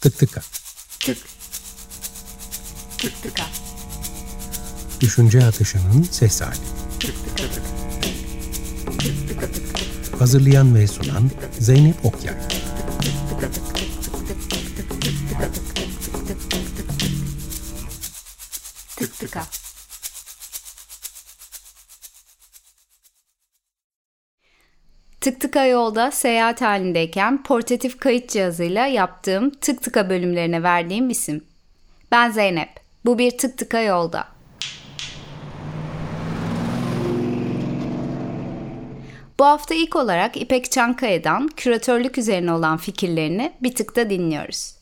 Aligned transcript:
Tıktıka. 0.00 0.40
Tık. 1.00 1.18
Tık 2.98 3.12
Tıktıka. 3.12 3.42
Düşünce 5.00 5.44
atışının 5.44 6.02
ses 6.02 6.40
hali. 6.40 6.56
Tıktıka. 7.00 7.42
Tıktıka. 8.98 9.46
Tık. 9.52 10.20
Hazırlayan 10.20 10.74
ve 10.74 10.86
sunan 10.86 11.30
Zeynep 11.60 12.04
Okyay. 12.04 12.34
Tıktıka. 18.96 19.46
Tık 25.28 25.40
tıka 25.40 25.66
yolda 25.66 26.10
seyahat 26.10 26.60
halindeyken 26.60 27.42
portatif 27.42 28.00
kayıt 28.00 28.30
cihazıyla 28.30 28.86
yaptığım 28.86 29.50
tık 29.50 29.82
tıka 29.82 30.10
bölümlerine 30.10 30.62
verdiğim 30.62 31.10
isim. 31.10 31.44
Ben 32.12 32.30
Zeynep. 32.30 32.68
Bu 33.04 33.18
bir 33.18 33.38
tık 33.38 33.58
tıka 33.58 33.80
yolda. 33.80 34.28
Bu 39.38 39.44
hafta 39.44 39.74
ilk 39.74 39.96
olarak 39.96 40.36
İpek 40.36 40.72
Çankaya'dan 40.72 41.48
küratörlük 41.48 42.18
üzerine 42.18 42.52
olan 42.52 42.76
fikirlerini 42.76 43.52
bir 43.62 43.74
tıkta 43.74 44.10
dinliyoruz. 44.10 44.74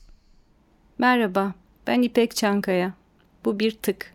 Merhaba, 0.98 1.52
ben 1.86 2.02
İpek 2.02 2.36
Çankaya. 2.36 2.92
Bu 3.44 3.58
bir 3.58 3.70
tık. 3.70 4.14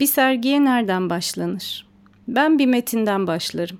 Bir 0.00 0.06
sergiye 0.06 0.64
nereden 0.64 1.10
başlanır? 1.10 1.86
Ben 2.28 2.58
bir 2.58 2.66
metinden 2.66 3.26
başlarım. 3.26 3.78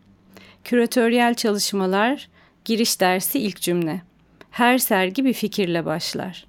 Küratöryel 0.65 1.35
çalışmalar, 1.35 2.29
giriş 2.65 3.01
dersi 3.01 3.39
ilk 3.39 3.61
cümle. 3.61 4.03
Her 4.51 4.79
sergi 4.79 5.25
bir 5.25 5.33
fikirle 5.33 5.85
başlar. 5.85 6.47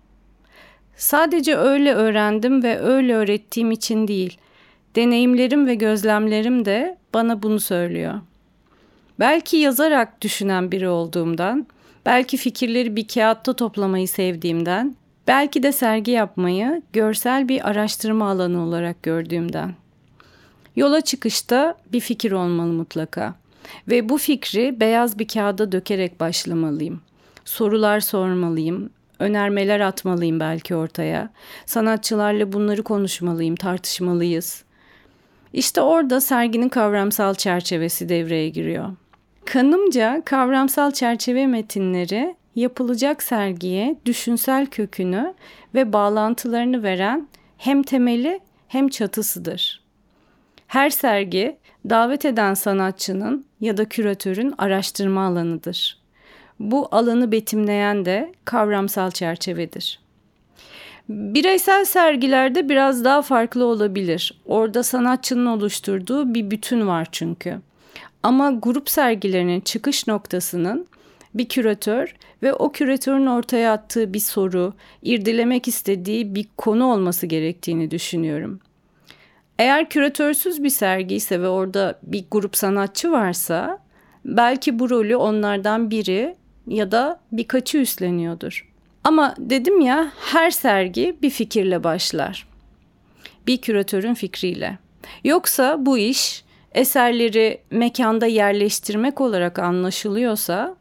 Sadece 0.96 1.58
öyle 1.58 1.94
öğrendim 1.94 2.64
ve 2.64 2.80
öyle 2.80 3.16
öğrettiğim 3.16 3.72
için 3.72 4.08
değil, 4.08 4.38
deneyimlerim 4.96 5.68
ve 5.68 5.76
gözlemlerim 5.76 6.66
de 6.66 6.98
bana 7.14 7.44
bunu 7.44 7.60
söylüyor. 7.60 8.22
Belki 9.20 9.58
yazarak 9.58 10.22
düşünen 10.22 10.72
biri 10.72 10.90
olduğumdan, 10.90 11.68
belki 12.06 12.38
fikirleri 12.38 12.96
bir 12.96 13.08
kağıtta 13.08 13.54
toplamayı 13.54 14.08
sevdiğimden, 14.08 14.96
belki 15.28 15.64
de 15.64 15.72
sergi 15.72 16.12
yapmayı 16.12 16.82
görsel 16.94 17.48
bir 17.48 17.70
araştırma 17.70 18.30
alanı 18.30 18.62
olarak 18.62 19.04
gördüğümden. 19.04 19.76
Yola 20.76 21.02
çıkışta 21.02 21.78
bir 21.94 22.00
fikir 22.00 22.32
olmalı 22.32 22.74
mutlaka. 22.74 23.36
Ve 23.88 24.10
bu 24.10 24.18
fikri 24.18 24.80
beyaz 24.80 25.20
bir 25.20 25.28
kağıda 25.28 25.72
dökerek 25.72 26.20
başlamalıyım. 26.20 27.02
Sorular 27.46 28.00
sormalıyım, 28.00 28.90
önermeler 29.20 29.80
atmalıyım 29.80 30.40
belki 30.40 30.76
ortaya. 30.76 31.30
Sanatçılarla 31.66 32.54
bunları 32.54 32.84
konuşmalıyım, 32.84 33.56
tartışmalıyız. 33.56 34.64
İşte 35.54 35.82
orada 35.82 36.22
serginin 36.22 36.70
kavramsal 36.70 37.34
çerçevesi 37.34 38.10
devreye 38.10 38.50
giriyor. 38.50 38.90
Kanımca 39.46 40.22
kavramsal 40.26 40.92
çerçeve 40.92 41.48
metinleri 41.48 42.36
yapılacak 42.56 43.24
sergiye 43.24 43.96
düşünsel 44.06 44.66
kökünü 44.66 45.34
ve 45.76 45.94
bağlantılarını 45.94 46.84
veren 46.84 47.28
hem 47.58 47.84
temeli 47.84 48.40
hem 48.68 48.90
çatısıdır. 48.90 49.82
Her 50.68 50.90
sergi 50.90 51.58
davet 51.90 52.26
eden 52.26 52.54
sanatçının 52.54 53.46
ya 53.62 53.78
da 53.78 53.86
küratörün 53.86 54.54
araştırma 54.58 55.26
alanıdır. 55.26 55.98
Bu 56.60 56.88
alanı 56.92 57.32
betimleyen 57.32 58.06
de 58.06 58.34
kavramsal 58.46 59.12
çerçevedir. 59.12 60.00
Bireysel 61.10 61.86
sergilerde 61.86 62.70
biraz 62.70 63.06
daha 63.06 63.22
farklı 63.22 63.66
olabilir. 63.66 64.42
Orada 64.46 64.84
sanatçının 64.84 65.46
oluşturduğu 65.46 66.34
bir 66.34 66.52
bütün 66.52 66.88
var 66.88 67.08
çünkü. 67.12 67.60
Ama 68.24 68.52
grup 68.52 68.90
sergilerinin 68.90 69.62
çıkış 69.62 70.08
noktasının 70.08 70.88
bir 71.34 71.50
küratör 71.50 72.16
ve 72.44 72.54
o 72.54 72.72
küratörün 72.72 73.26
ortaya 73.26 73.74
attığı 73.74 74.14
bir 74.14 74.20
soru, 74.20 74.74
irdelemek 75.02 75.68
istediği 75.68 76.36
bir 76.36 76.46
konu 76.58 76.86
olması 76.86 77.26
gerektiğini 77.26 77.92
düşünüyorum. 77.92 78.60
Eğer 79.60 79.90
küratörsüz 79.90 80.64
bir 80.64 80.70
sergi 80.70 81.16
ise 81.16 81.42
ve 81.42 81.48
orada 81.48 82.00
bir 82.04 82.26
grup 82.32 82.58
sanatçı 82.58 83.12
varsa 83.12 83.80
belki 84.26 84.80
bu 84.80 84.90
rolü 84.90 85.16
onlardan 85.16 85.92
biri 85.92 86.36
ya 86.68 86.92
da 86.92 87.20
birkaçı 87.32 87.78
üstleniyordur. 87.78 88.72
Ama 89.04 89.36
dedim 89.38 89.82
ya 89.82 90.12
her 90.20 90.52
sergi 90.52 91.18
bir 91.22 91.30
fikirle 91.30 91.84
başlar. 91.84 92.48
Bir 93.48 93.58
küratörün 93.58 94.14
fikriyle. 94.14 94.78
Yoksa 95.24 95.86
bu 95.86 95.98
iş 95.98 96.44
eserleri 96.72 97.62
mekanda 97.72 98.26
yerleştirmek 98.26 99.22
olarak 99.22 99.60
anlaşılıyorsa 99.60 100.76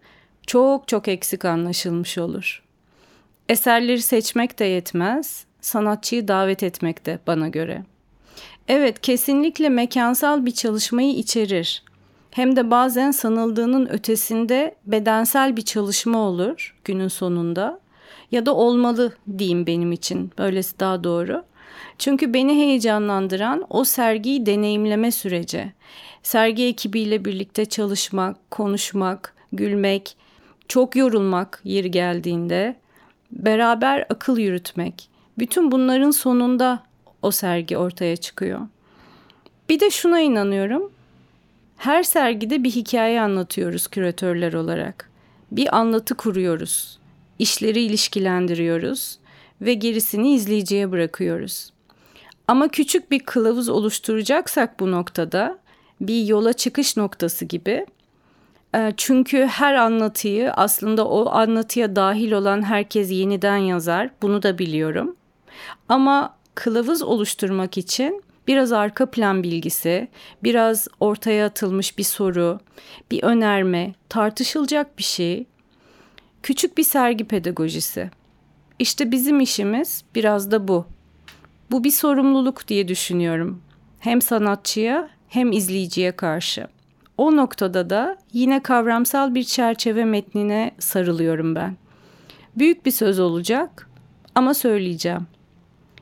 çok 0.46 0.88
çok 0.88 1.08
eksik 1.08 1.44
anlaşılmış 1.44 2.18
olur. 2.18 2.62
Eserleri 3.48 4.02
seçmek 4.02 4.58
de 4.58 4.64
yetmez, 4.64 5.44
sanatçıyı 5.60 6.28
davet 6.28 6.62
etmek 6.62 7.06
de 7.06 7.18
bana 7.26 7.48
göre. 7.48 7.82
Evet, 8.72 9.00
kesinlikle 9.00 9.68
mekansal 9.68 10.46
bir 10.46 10.50
çalışmayı 10.50 11.14
içerir. 11.14 11.82
Hem 12.30 12.56
de 12.56 12.70
bazen 12.70 13.10
sanıldığının 13.10 13.86
ötesinde 13.86 14.74
bedensel 14.86 15.56
bir 15.56 15.62
çalışma 15.62 16.18
olur 16.18 16.76
günün 16.84 17.08
sonunda. 17.08 17.80
Ya 18.30 18.46
da 18.46 18.54
olmalı 18.54 19.12
diyeyim 19.38 19.66
benim 19.66 19.92
için. 19.92 20.32
Böylesi 20.38 20.80
daha 20.80 21.04
doğru. 21.04 21.42
Çünkü 21.98 22.34
beni 22.34 22.54
heyecanlandıran 22.54 23.64
o 23.70 23.84
sergiyi 23.84 24.46
deneyimleme 24.46 25.10
süreci. 25.10 25.72
Sergi 26.22 26.64
ekibiyle 26.64 27.24
birlikte 27.24 27.64
çalışmak, 27.64 28.50
konuşmak, 28.50 29.34
gülmek, 29.52 30.16
çok 30.68 30.96
yorulmak 30.96 31.60
yeri 31.64 31.90
geldiğinde, 31.90 32.76
beraber 33.32 34.06
akıl 34.10 34.38
yürütmek. 34.38 35.10
Bütün 35.38 35.70
bunların 35.70 36.10
sonunda 36.10 36.89
o 37.22 37.30
sergi 37.30 37.76
ortaya 37.76 38.16
çıkıyor. 38.16 38.60
Bir 39.68 39.80
de 39.80 39.90
şuna 39.90 40.20
inanıyorum. 40.20 40.92
Her 41.76 42.02
sergide 42.02 42.64
bir 42.64 42.70
hikaye 42.70 43.20
anlatıyoruz 43.20 43.86
küratörler 43.88 44.52
olarak. 44.52 45.10
Bir 45.50 45.76
anlatı 45.76 46.14
kuruyoruz. 46.14 46.98
İşleri 47.38 47.80
ilişkilendiriyoruz 47.80 49.18
ve 49.60 49.74
gerisini 49.74 50.34
izleyiciye 50.34 50.90
bırakıyoruz. 50.90 51.72
Ama 52.48 52.68
küçük 52.68 53.10
bir 53.10 53.18
kılavuz 53.20 53.68
oluşturacaksak 53.68 54.80
bu 54.80 54.90
noktada 54.90 55.58
bir 56.00 56.24
yola 56.24 56.52
çıkış 56.52 56.96
noktası 56.96 57.44
gibi 57.44 57.86
e, 58.74 58.92
çünkü 58.96 59.46
her 59.46 59.74
anlatıyı 59.74 60.52
aslında 60.52 61.08
o 61.08 61.30
anlatıya 61.30 61.96
dahil 61.96 62.32
olan 62.32 62.62
herkes 62.62 63.10
yeniden 63.10 63.56
yazar. 63.56 64.10
Bunu 64.22 64.42
da 64.42 64.58
biliyorum. 64.58 65.16
Ama 65.88 66.36
kılavuz 66.60 67.02
oluşturmak 67.02 67.78
için 67.78 68.22
biraz 68.48 68.72
arka 68.72 69.10
plan 69.10 69.42
bilgisi, 69.42 70.08
biraz 70.42 70.88
ortaya 71.00 71.46
atılmış 71.46 71.98
bir 71.98 72.02
soru, 72.02 72.60
bir 73.10 73.22
önerme, 73.22 73.94
tartışılacak 74.08 74.98
bir 74.98 75.02
şey, 75.02 75.46
küçük 76.42 76.78
bir 76.78 76.82
sergi 76.82 77.24
pedagojisi. 77.24 78.10
İşte 78.78 79.10
bizim 79.12 79.40
işimiz 79.40 80.04
biraz 80.14 80.50
da 80.50 80.68
bu. 80.68 80.86
Bu 81.70 81.84
bir 81.84 81.90
sorumluluk 81.90 82.68
diye 82.68 82.88
düşünüyorum. 82.88 83.62
Hem 84.00 84.22
sanatçıya 84.22 85.10
hem 85.28 85.52
izleyiciye 85.52 86.12
karşı. 86.12 86.66
O 87.18 87.36
noktada 87.36 87.90
da 87.90 88.16
yine 88.32 88.62
kavramsal 88.62 89.34
bir 89.34 89.44
çerçeve 89.44 90.04
metnine 90.04 90.70
sarılıyorum 90.78 91.54
ben. 91.54 91.76
Büyük 92.56 92.86
bir 92.86 92.90
söz 92.90 93.18
olacak 93.20 93.88
ama 94.34 94.54
söyleyeceğim 94.54 95.26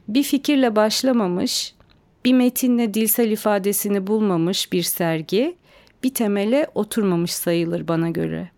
bir 0.08 0.22
fikirle 0.22 0.76
başlamamış, 0.76 1.74
bir 2.24 2.32
metinle 2.32 2.94
dilsel 2.94 3.30
ifadesini 3.30 4.06
bulmamış 4.06 4.72
bir 4.72 4.82
sergi 4.82 5.56
bir 6.02 6.14
temele 6.14 6.66
oturmamış 6.74 7.34
sayılır 7.34 7.88
bana 7.88 8.10
göre. 8.10 8.50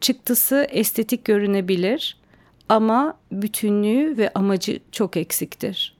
Çıktısı 0.00 0.66
estetik 0.70 1.24
görünebilir 1.24 2.16
ama 2.68 3.18
bütünlüğü 3.32 4.16
ve 4.16 4.30
amacı 4.34 4.80
çok 4.92 5.16
eksiktir. 5.16 5.96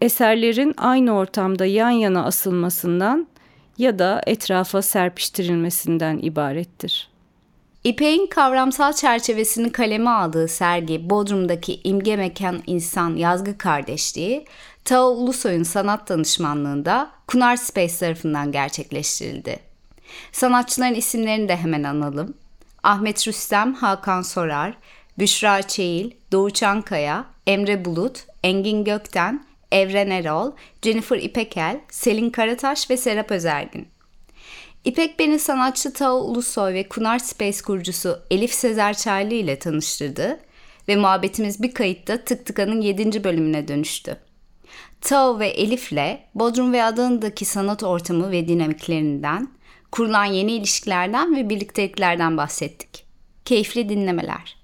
Eserlerin 0.00 0.74
aynı 0.76 1.16
ortamda 1.16 1.66
yan 1.66 1.90
yana 1.90 2.24
asılmasından 2.24 3.28
ya 3.78 3.98
da 3.98 4.22
etrafa 4.26 4.82
serpiştirilmesinden 4.82 6.18
ibarettir. 6.18 7.09
İpek'in 7.84 8.26
kavramsal 8.26 8.92
çerçevesini 8.92 9.72
kaleme 9.72 10.10
aldığı 10.10 10.48
sergi 10.48 11.10
Bodrum'daki 11.10 11.80
İmge 11.84 12.16
Mekan 12.16 12.62
İnsan 12.66 13.16
Yazgı 13.16 13.58
Kardeşliği, 13.58 14.44
Tao 14.84 15.10
Ulusoy'un 15.10 15.62
sanat 15.62 16.08
danışmanlığında 16.08 17.10
Kunar 17.26 17.56
Space 17.56 17.96
tarafından 17.96 18.52
gerçekleştirildi. 18.52 19.58
Sanatçıların 20.32 20.94
isimlerini 20.94 21.48
de 21.48 21.56
hemen 21.56 21.82
analım. 21.82 22.34
Ahmet 22.82 23.28
Rüstem, 23.28 23.74
Hakan 23.74 24.22
Sorar, 24.22 24.76
Büşra 25.18 25.62
Çeil, 25.62 26.10
Doğu 26.32 26.50
Çankaya, 26.50 27.24
Emre 27.46 27.84
Bulut, 27.84 28.24
Engin 28.42 28.84
Gökten, 28.84 29.44
Evren 29.72 30.10
Erol, 30.10 30.52
Jennifer 30.82 31.18
İpekel, 31.18 31.80
Selin 31.90 32.30
Karataş 32.30 32.90
ve 32.90 32.96
Serap 32.96 33.30
Özergin. 33.30 33.88
İpek 34.84 35.18
beni 35.18 35.38
sanatçı 35.38 35.92
Tao 35.92 36.16
Ulusoy 36.16 36.74
ve 36.74 36.88
Kunar 36.88 37.18
Space 37.18 37.62
kurucusu 37.62 38.22
Elif 38.30 38.54
Sezer 38.54 38.96
Çaylı 38.96 39.34
ile 39.34 39.58
tanıştırdı 39.58 40.40
ve 40.88 40.96
muhabbetimiz 40.96 41.62
bir 41.62 41.74
kayıtta 41.74 42.24
Tık 42.24 42.46
Tıka'nın 42.46 42.80
7. 42.80 43.24
bölümüne 43.24 43.68
dönüştü. 43.68 44.16
Tao 45.00 45.38
ve 45.38 45.48
Elif'le 45.48 46.18
Bodrum 46.34 46.72
ve 46.72 46.84
Adana'daki 46.84 47.44
sanat 47.44 47.82
ortamı 47.82 48.30
ve 48.30 48.48
dinamiklerinden, 48.48 49.48
kurulan 49.92 50.24
yeni 50.24 50.52
ilişkilerden 50.52 51.36
ve 51.36 51.48
birlikteliklerden 51.48 52.36
bahsettik. 52.36 53.04
Keyifli 53.44 53.88
dinlemeler. 53.88 54.56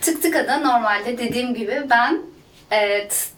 Tık 0.00 0.22
Tıka'da 0.22 0.58
normalde 0.58 1.18
dediğim 1.18 1.54
gibi 1.54 1.86
ben 1.90 2.22
evet, 2.70 3.30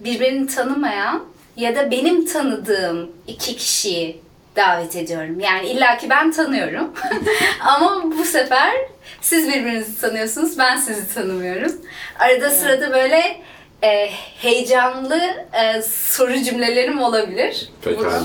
birbirini 0.00 0.46
tanımayan 0.46 1.33
ya 1.56 1.76
da 1.76 1.90
benim 1.90 2.26
tanıdığım 2.26 3.10
iki 3.26 3.56
kişiyi 3.56 4.20
davet 4.56 4.96
ediyorum. 4.96 5.40
Yani 5.40 5.68
illaki 5.68 6.10
ben 6.10 6.32
tanıyorum. 6.32 6.92
Ama 7.60 8.02
bu 8.18 8.24
sefer 8.24 8.72
siz 9.20 9.48
birbirinizi 9.48 10.00
tanıyorsunuz, 10.00 10.58
ben 10.58 10.76
sizi 10.76 11.14
tanımıyorum. 11.14 11.72
Arada 12.18 12.50
sırada 12.50 12.92
böyle 12.92 13.40
e, 13.82 14.10
heyecanlı 14.42 15.20
e, 15.52 15.82
soru 15.82 16.42
cümlelerim 16.42 17.02
olabilir. 17.02 17.68
Pekala. 17.84 18.24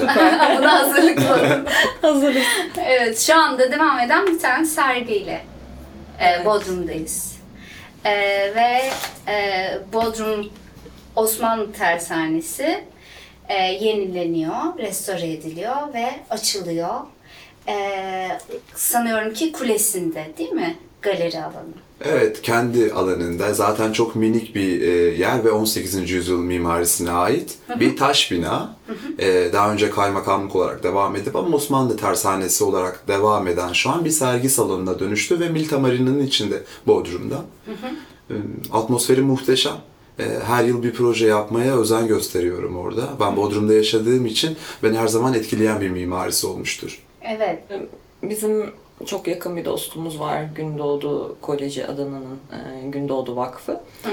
Buna, 0.58 0.74
hazırlıklı 0.80 1.34
olun. 1.34 1.68
Hazırız. 2.02 2.44
Evet, 2.86 3.20
şu 3.20 3.36
anda 3.36 3.72
devam 3.72 4.00
eden 4.00 4.28
bir 4.28 4.40
tane 4.40 4.66
sergiyle 4.66 5.42
e, 6.22 6.46
Bodrum'dayız. 6.46 7.36
E, 8.06 8.12
ve 8.56 8.90
e, 9.32 9.72
Bodrum 9.94 10.50
Osmanlı 11.16 11.74
Tersanesi 11.74 12.84
e, 13.50 13.54
yenileniyor, 13.86 14.78
restore 14.78 15.32
ediliyor 15.32 15.94
ve 15.94 16.10
açılıyor. 16.30 16.96
E, 17.68 17.76
sanıyorum 18.76 19.34
ki 19.34 19.52
kulesinde 19.52 20.28
değil 20.38 20.52
mi? 20.52 20.78
Galeri 21.02 21.40
alanı. 21.40 21.74
Evet, 22.02 22.42
kendi 22.42 22.94
alanında 22.94 23.54
zaten 23.54 23.92
çok 23.92 24.16
minik 24.16 24.56
bir 24.56 24.82
e, 24.82 24.88
yer 25.18 25.46
ve 25.46 25.52
18. 25.52 26.12
yüzyıl 26.12 26.40
mimarisine 26.40 27.12
ait 27.12 27.58
bir 27.80 27.98
taş 27.98 28.32
bina. 28.32 28.76
E, 29.20 29.54
daha 29.54 29.72
önce 29.72 29.90
kaymakamlık 29.90 30.56
olarak 30.56 30.84
devam 30.84 31.16
edip 31.16 31.36
ama 31.36 31.56
Osmanlı 31.56 31.98
tersanesi 31.98 32.64
olarak 32.64 33.08
devam 33.08 33.48
eden 33.48 33.74
şu 33.74 33.90
an 33.90 34.06
bir 34.06 34.10
sergi 34.10 34.50
salonuna 34.50 35.00
dönüştü 35.00 35.40
ve 35.40 35.50
Milta 35.50 35.80
Marina'nın 35.80 36.26
içinde 36.26 36.64
Bodrum'da. 36.88 37.42
E, 38.30 38.34
atmosferi 38.74 39.22
muhteşem. 39.22 39.76
E, 40.20 40.24
Her 40.46 40.64
yıl 40.64 40.84
bir 40.84 40.94
proje 40.94 41.28
yapmaya 41.28 41.78
özen 41.78 42.08
gösteriyorum 42.08 42.78
orada. 42.78 43.10
Ben 43.20 43.36
Bodrum'da 43.36 43.74
yaşadığım 43.74 44.26
için 44.26 44.58
beni 44.84 44.98
her 44.98 45.08
zaman 45.08 45.34
etkileyen 45.34 45.82
bir 45.82 45.90
mimarisi 45.90 46.48
olmuştur. 46.48 47.04
Evet. 47.22 47.60
Bizim 48.24 48.66
çok 49.06 49.28
yakın 49.28 49.58
bir 49.58 49.66
dostumuz 49.66 50.20
var. 50.20 50.44
Gündoğdu 50.56 51.38
Koleji 51.42 51.88
Adana'nın 51.88 52.40
e, 52.52 52.88
Gündoğdu 52.90 53.36
Vakfı. 53.36 53.72
E, 54.06 54.10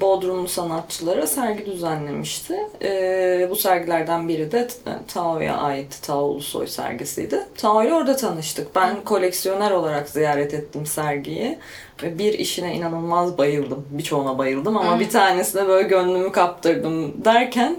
Bodrumlu 0.00 0.48
sanatçılara 0.48 1.26
sergi 1.26 1.66
düzenlemişti. 1.66 2.56
E, 2.82 3.46
bu 3.50 3.56
sergilerden 3.56 4.28
biri 4.28 4.52
de 4.52 4.68
Tao'ya 5.08 5.56
ait 5.56 6.02
Tao 6.02 6.24
Ulusoy 6.24 6.66
sergisiydi. 6.66 7.42
Tao 7.56 7.84
ile 7.84 7.94
orada 7.94 8.16
tanıştık. 8.16 8.76
Ben 8.76 9.04
koleksiyoner 9.04 9.70
olarak 9.70 10.08
ziyaret 10.08 10.54
ettim 10.54 10.86
sergiyi. 10.86 11.58
Ve 12.02 12.18
bir 12.18 12.32
işine 12.32 12.74
inanılmaz 12.74 13.38
bayıldım. 13.38 13.86
Birçoğuna 13.90 14.38
bayıldım 14.38 14.76
ama 14.76 15.00
bir 15.00 15.10
tanesine 15.10 15.68
böyle 15.68 15.88
gönlümü 15.88 16.32
kaptırdım 16.32 17.24
derken 17.24 17.76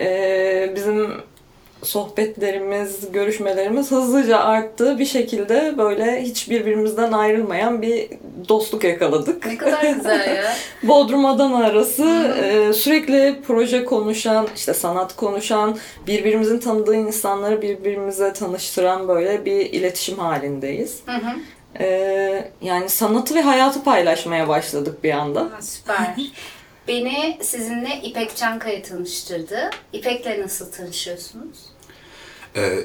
e, 0.00 0.72
bizim 0.76 1.10
sohbetlerimiz, 1.82 3.12
görüşmelerimiz 3.12 3.90
hızlıca 3.90 4.38
arttı. 4.38 4.98
Bir 4.98 5.04
şekilde 5.04 5.74
böyle 5.78 6.22
hiç 6.22 6.50
birbirimizden 6.50 7.12
ayrılmayan 7.12 7.82
bir 7.82 8.08
dostluk 8.48 8.84
yakaladık. 8.84 9.46
Ne 9.46 9.58
kadar 9.58 9.82
güzel 9.82 10.36
ya. 10.36 10.54
Bodrum 10.82 11.26
Adana 11.26 11.66
arası 11.66 12.04
e, 12.42 12.72
sürekli 12.72 13.40
proje 13.46 13.84
konuşan, 13.84 14.48
işte 14.56 14.74
sanat 14.74 15.16
konuşan, 15.16 15.76
birbirimizin 16.06 16.58
tanıdığı 16.58 16.96
insanları 16.96 17.62
birbirimize 17.62 18.32
tanıştıran 18.32 19.08
böyle 19.08 19.44
bir 19.44 19.60
iletişim 19.60 20.18
halindeyiz. 20.18 21.00
Hı 21.06 21.12
hı. 21.12 21.36
E, 21.80 22.50
yani 22.62 22.88
sanatı 22.88 23.34
ve 23.34 23.42
hayatı 23.42 23.84
paylaşmaya 23.84 24.48
başladık 24.48 25.04
bir 25.04 25.12
anda. 25.12 25.40
Ha, 25.40 25.62
Süper. 25.62 26.14
Beni 26.88 27.38
sizinle 27.42 28.00
İpek 28.02 28.36
Çankaya 28.36 28.82
tanıştırdı. 28.82 29.70
İpek'le 29.92 30.38
nasıl 30.42 30.72
tanışıyorsunuz? 30.72 31.58
Ee, 32.56 32.78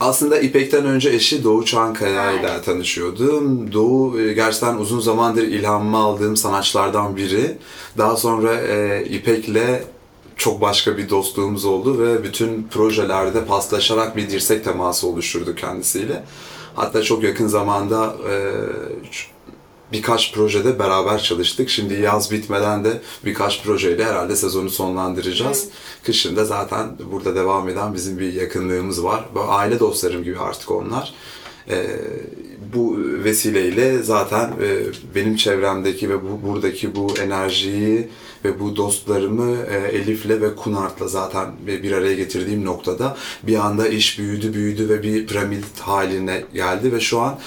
aslında 0.00 0.38
İpek'ten 0.38 0.86
önce 0.86 1.10
eşi 1.10 1.44
Doğu 1.44 1.64
Çankaya 1.64 2.32
ile 2.32 2.62
tanışıyordum. 2.62 3.72
Doğu 3.72 4.20
e, 4.20 4.32
gerçekten 4.32 4.74
uzun 4.74 5.00
zamandır 5.00 5.42
ilhamımı 5.42 5.96
aldığım 5.96 6.36
sanatçılardan 6.36 7.16
biri. 7.16 7.58
Daha 7.98 8.16
sonra 8.16 8.54
e, 8.54 9.04
İpek'le 9.04 9.82
çok 10.36 10.60
başka 10.60 10.98
bir 10.98 11.10
dostluğumuz 11.10 11.64
oldu 11.64 11.98
ve 11.98 12.24
bütün 12.24 12.68
projelerde 12.70 13.44
paslaşarak 13.44 14.16
bir 14.16 14.30
dirsek 14.30 14.64
teması 14.64 15.06
oluşturduk 15.06 15.58
kendisiyle. 15.58 16.22
Hatta 16.74 17.02
çok 17.02 17.22
yakın 17.22 17.46
zamanda 17.46 18.16
e, 18.30 18.34
birkaç 19.92 20.34
projede 20.34 20.78
beraber 20.78 21.22
çalıştık. 21.22 21.70
Şimdi 21.70 21.94
yaz 21.94 22.30
bitmeden 22.30 22.84
de 22.84 23.00
birkaç 23.24 23.62
projeyle 23.62 24.04
herhalde 24.04 24.36
sezonu 24.36 24.70
sonlandıracağız. 24.70 25.68
Kışın 26.02 26.36
da 26.36 26.44
zaten 26.44 26.88
burada 27.12 27.34
devam 27.34 27.68
eden 27.68 27.94
bizim 27.94 28.18
bir 28.18 28.32
yakınlığımız 28.32 29.04
var. 29.04 29.24
Böyle 29.34 29.46
aile 29.46 29.80
dostlarım 29.80 30.24
gibi 30.24 30.38
artık 30.38 30.70
onlar. 30.70 31.14
Ee, 31.70 31.86
bu 32.74 32.98
vesileyle 33.24 34.02
zaten 34.02 34.48
e, 34.62 34.78
benim 35.14 35.36
çevremdeki 35.36 36.10
ve 36.10 36.14
bu 36.22 36.48
buradaki 36.48 36.94
bu 36.94 37.14
enerjiyi 37.22 38.08
ve 38.44 38.60
bu 38.60 38.76
dostlarımı 38.76 39.56
e, 39.56 39.96
Elif'le 39.96 40.30
ve 40.30 40.56
Kunart'la 40.56 41.08
zaten 41.08 41.46
bir 41.66 41.92
araya 41.92 42.14
getirdiğim 42.14 42.64
noktada 42.64 43.16
bir 43.42 43.56
anda 43.66 43.88
iş 43.88 44.18
büyüdü 44.18 44.54
büyüdü 44.54 44.88
ve 44.88 45.02
bir 45.02 45.26
piramit 45.26 45.80
haline 45.80 46.44
geldi 46.54 46.92
ve 46.92 47.00
şu 47.00 47.20
an 47.20 47.38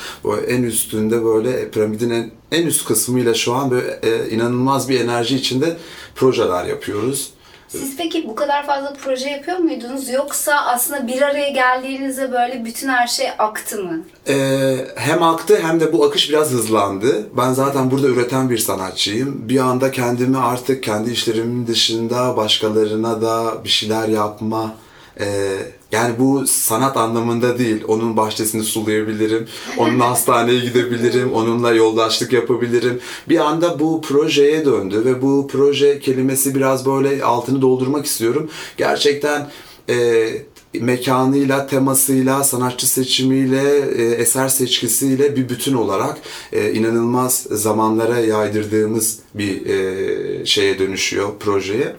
en 0.48 0.64
üstünde 0.64 1.26
böyle 1.26 1.70
piramidin 1.70 2.10
en, 2.10 2.32
en 2.52 2.68
üst 2.68 2.86
kısmıyla 2.86 3.34
şu 3.34 3.54
an 3.54 3.72
böyle 3.72 4.00
e, 4.04 4.30
inanılmaz 4.30 4.90
bir 4.90 5.00
enerji 5.00 5.36
içinde 5.36 5.78
projeler 6.16 6.66
yapıyoruz. 6.66 7.34
Siz 7.80 7.98
peki 7.98 8.28
bu 8.28 8.36
kadar 8.36 8.66
fazla 8.66 8.94
proje 9.04 9.30
yapıyor 9.30 9.58
muydunuz 9.58 10.10
yoksa 10.10 10.56
aslında 10.66 11.08
bir 11.08 11.22
araya 11.22 11.50
geldiğinizde 11.50 12.32
böyle 12.32 12.66
bütün 12.66 12.90
her 12.90 13.08
şey 13.08 13.28
aktı 13.40 13.84
mı? 13.84 14.00
Ee, 14.28 14.76
hem 14.96 15.24
aktı 15.24 15.60
hem 15.62 15.80
de 15.80 15.94
bu 15.94 16.06
akış 16.06 16.30
biraz 16.30 16.52
hızlandı. 16.52 17.28
Ben 17.38 17.54
zaten 17.54 17.92
burada 17.92 18.08
üreten 18.08 18.50
bir 18.50 18.58
sanatçıyım. 18.58 19.50
Bir 19.50 19.60
anda 19.60 19.92
kendimi 19.92 20.38
artık 20.38 20.84
kendi 20.84 21.12
işlerimin 21.12 21.68
dışında 21.68 22.38
başkalarına 22.38 23.22
da 23.22 23.64
bir 23.64 23.70
şeyler 23.70 24.08
yapma 24.08 24.76
ee, 25.20 25.58
yani 25.92 26.20
bu 26.20 26.48
sanat 26.48 26.98
anlamında 26.98 27.60
değil. 27.60 27.84
Onun 27.88 28.18
bahçesini 28.18 28.64
sulayabilirim. 28.64 29.48
Onunla 29.78 30.10
hastaneye 30.10 30.60
gidebilirim. 30.60 31.34
Onunla 31.34 31.74
yoldaşlık 31.74 32.34
yapabilirim. 32.34 33.00
Bir 33.30 33.40
anda 33.40 33.80
bu 33.80 34.02
projeye 34.02 34.66
döndü 34.66 35.02
ve 35.06 35.22
bu 35.22 35.48
proje 35.52 36.00
kelimesi 36.00 36.56
biraz 36.56 36.86
böyle 36.86 37.24
altını 37.24 37.62
doldurmak 37.62 38.06
istiyorum. 38.06 38.50
Gerçekten 38.78 39.50
e, 39.90 40.28
mekanıyla, 40.74 41.68
temasıyla, 41.68 42.44
sanatçı 42.44 42.90
seçimiyle, 42.90 43.80
e, 43.80 44.04
eser 44.04 44.50
seçkisiyle 44.50 45.36
bir 45.36 45.50
bütün 45.50 45.74
olarak 45.74 46.18
e, 46.52 46.74
inanılmaz 46.74 47.48
zamanlara 47.52 48.20
yaydırdığımız 48.20 49.20
bir 49.36 49.66
e, 49.66 50.46
şeye 50.46 50.80
dönüşüyor 50.80 51.30
projeye. 51.40 51.96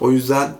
O 0.00 0.10
yüzden 0.10 0.56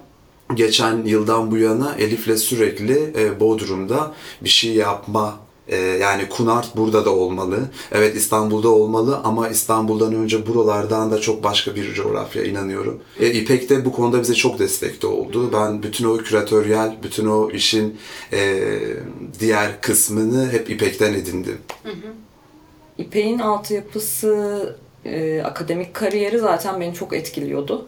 geçen 0.54 1.04
yıldan 1.04 1.50
bu 1.50 1.56
yana 1.56 1.94
Elif'le 1.98 2.38
sürekli 2.38 3.12
e, 3.18 3.40
Bodrum'da 3.40 4.14
bir 4.44 4.48
şey 4.48 4.74
yapma 4.74 5.38
e, 5.68 5.76
yani 5.76 6.28
Kunart 6.28 6.76
burada 6.76 7.04
da 7.04 7.10
olmalı. 7.10 7.60
Evet 7.92 8.16
İstanbul'da 8.16 8.68
olmalı 8.68 9.20
ama 9.24 9.48
İstanbul'dan 9.48 10.14
önce 10.14 10.46
buralardan 10.46 11.10
da 11.10 11.20
çok 11.20 11.44
başka 11.44 11.74
bir 11.74 11.94
coğrafya 11.94 12.44
inanıyorum. 12.44 13.00
E, 13.20 13.30
İpek 13.30 13.70
de 13.70 13.84
bu 13.84 13.92
konuda 13.92 14.20
bize 14.20 14.34
çok 14.34 14.58
destekte 14.58 15.06
oldu. 15.06 15.50
Ben 15.52 15.82
bütün 15.82 16.04
o 16.04 16.16
küratöryel, 16.16 16.96
bütün 17.02 17.26
o 17.26 17.50
işin 17.50 17.98
e, 18.32 18.60
diğer 19.40 19.80
kısmını 19.80 20.52
hep 20.52 20.70
İpek'ten 20.70 21.14
edindim. 21.14 21.58
İpek'in 22.98 23.38
altyapısı, 23.38 24.76
e, 25.04 25.42
akademik 25.42 25.94
kariyeri 25.94 26.38
zaten 26.38 26.80
beni 26.80 26.94
çok 26.94 27.12
etkiliyordu. 27.12 27.86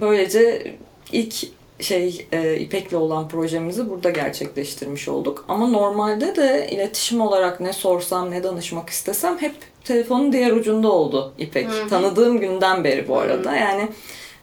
Böylece 0.00 0.74
ilk 1.12 1.34
şey 1.80 2.26
e, 2.32 2.56
İpek'le 2.56 2.92
olan 2.92 3.28
projemizi 3.28 3.90
burada 3.90 4.10
gerçekleştirmiş 4.10 5.08
olduk. 5.08 5.44
Ama 5.48 5.68
normalde 5.68 6.36
de 6.36 6.68
iletişim 6.70 7.20
olarak 7.20 7.60
ne 7.60 7.72
sorsam 7.72 8.30
ne 8.30 8.42
danışmak 8.42 8.88
istesem 8.88 9.38
hep 9.38 9.54
telefonun 9.84 10.32
diğer 10.32 10.52
ucunda 10.52 10.92
oldu 10.92 11.32
İpek. 11.38 11.66
Tanıdığım 11.90 12.40
günden 12.40 12.84
beri 12.84 13.08
bu 13.08 13.18
arada. 13.18 13.56
Yani 13.56 13.88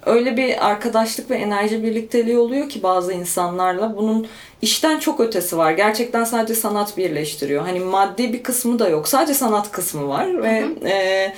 öyle 0.05 0.37
bir 0.37 0.67
arkadaşlık 0.67 1.29
ve 1.29 1.35
enerji 1.35 1.83
birlikteliği 1.83 2.37
oluyor 2.37 2.69
ki 2.69 2.83
bazı 2.83 3.13
insanlarla 3.13 3.97
bunun 3.97 4.27
işten 4.61 4.99
çok 4.99 5.19
ötesi 5.19 5.57
var. 5.57 5.71
Gerçekten 5.71 6.23
sadece 6.23 6.55
sanat 6.55 6.97
birleştiriyor. 6.97 7.65
Hani 7.65 7.79
maddi 7.79 8.33
bir 8.33 8.43
kısmı 8.43 8.79
da 8.79 8.89
yok. 8.89 9.07
Sadece 9.07 9.33
sanat 9.33 9.71
kısmı 9.71 10.07
var 10.07 10.43
ve 10.43 10.65
e, 10.85 11.33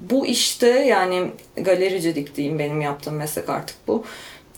bu 0.00 0.26
işte 0.26 0.68
yani 0.68 1.30
galericilik 1.56 2.36
diyeyim 2.36 2.58
benim 2.58 2.80
yaptığım 2.80 3.14
meslek 3.14 3.48
artık 3.48 3.76
bu. 3.88 4.04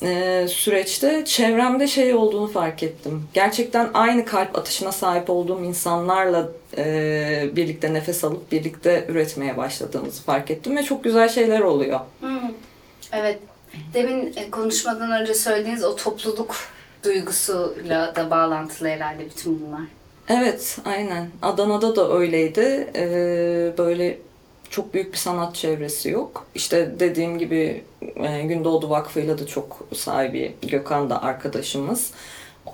Ee, 0.03 0.47
süreçte 0.49 1.25
çevremde 1.25 1.87
şey 1.89 2.15
olduğunu 2.15 2.47
fark 2.47 2.83
ettim. 2.83 3.29
Gerçekten 3.35 3.91
aynı 3.95 4.25
kalp 4.25 4.59
atışına 4.59 4.93
sahip 4.93 5.31
olduğum 5.31 5.65
insanlarla 5.65 6.49
e, 6.77 7.51
birlikte 7.57 7.95
nefes 7.95 8.25
alıp 8.25 8.53
birlikte 8.53 9.05
üretmeye 9.09 9.57
başladığımızı 9.57 10.23
fark 10.23 10.51
ettim 10.51 10.77
ve 10.77 10.83
çok 10.83 11.05
güzel 11.05 11.29
şeyler 11.29 11.61
oluyor. 11.61 12.01
Evet. 13.13 13.39
Demin 13.95 14.33
e, 14.37 14.51
konuşmadan 14.51 15.23
önce 15.23 15.35
söylediğiniz 15.35 15.85
o 15.85 15.97
topluluk 15.97 16.57
duygusuyla 17.05 18.17
da 18.17 18.31
bağlantılı 18.31 18.89
herhalde 18.89 19.25
bütün 19.25 19.63
bunlar. 19.67 19.83
Evet, 20.29 20.79
aynen. 20.85 21.31
Adana'da 21.43 21.97
da 21.97 22.13
öyleydi. 22.13 22.91
Ee, 22.97 23.73
böyle 23.79 24.19
çok 24.73 24.95
büyük 24.95 25.13
bir 25.13 25.19
sanat 25.19 25.55
çevresi 25.55 26.11
yok. 26.11 26.47
İşte 26.55 26.95
dediğim 27.01 27.39
gibi 27.39 27.85
e, 28.17 28.43
Gündoğdu 28.43 28.91
Vakfı'yla 28.91 29.39
da 29.39 29.47
çok 29.47 29.79
sahibi 29.95 30.55
Gökhan 30.63 31.11
da 31.11 31.23
arkadaşımız. 31.23 32.11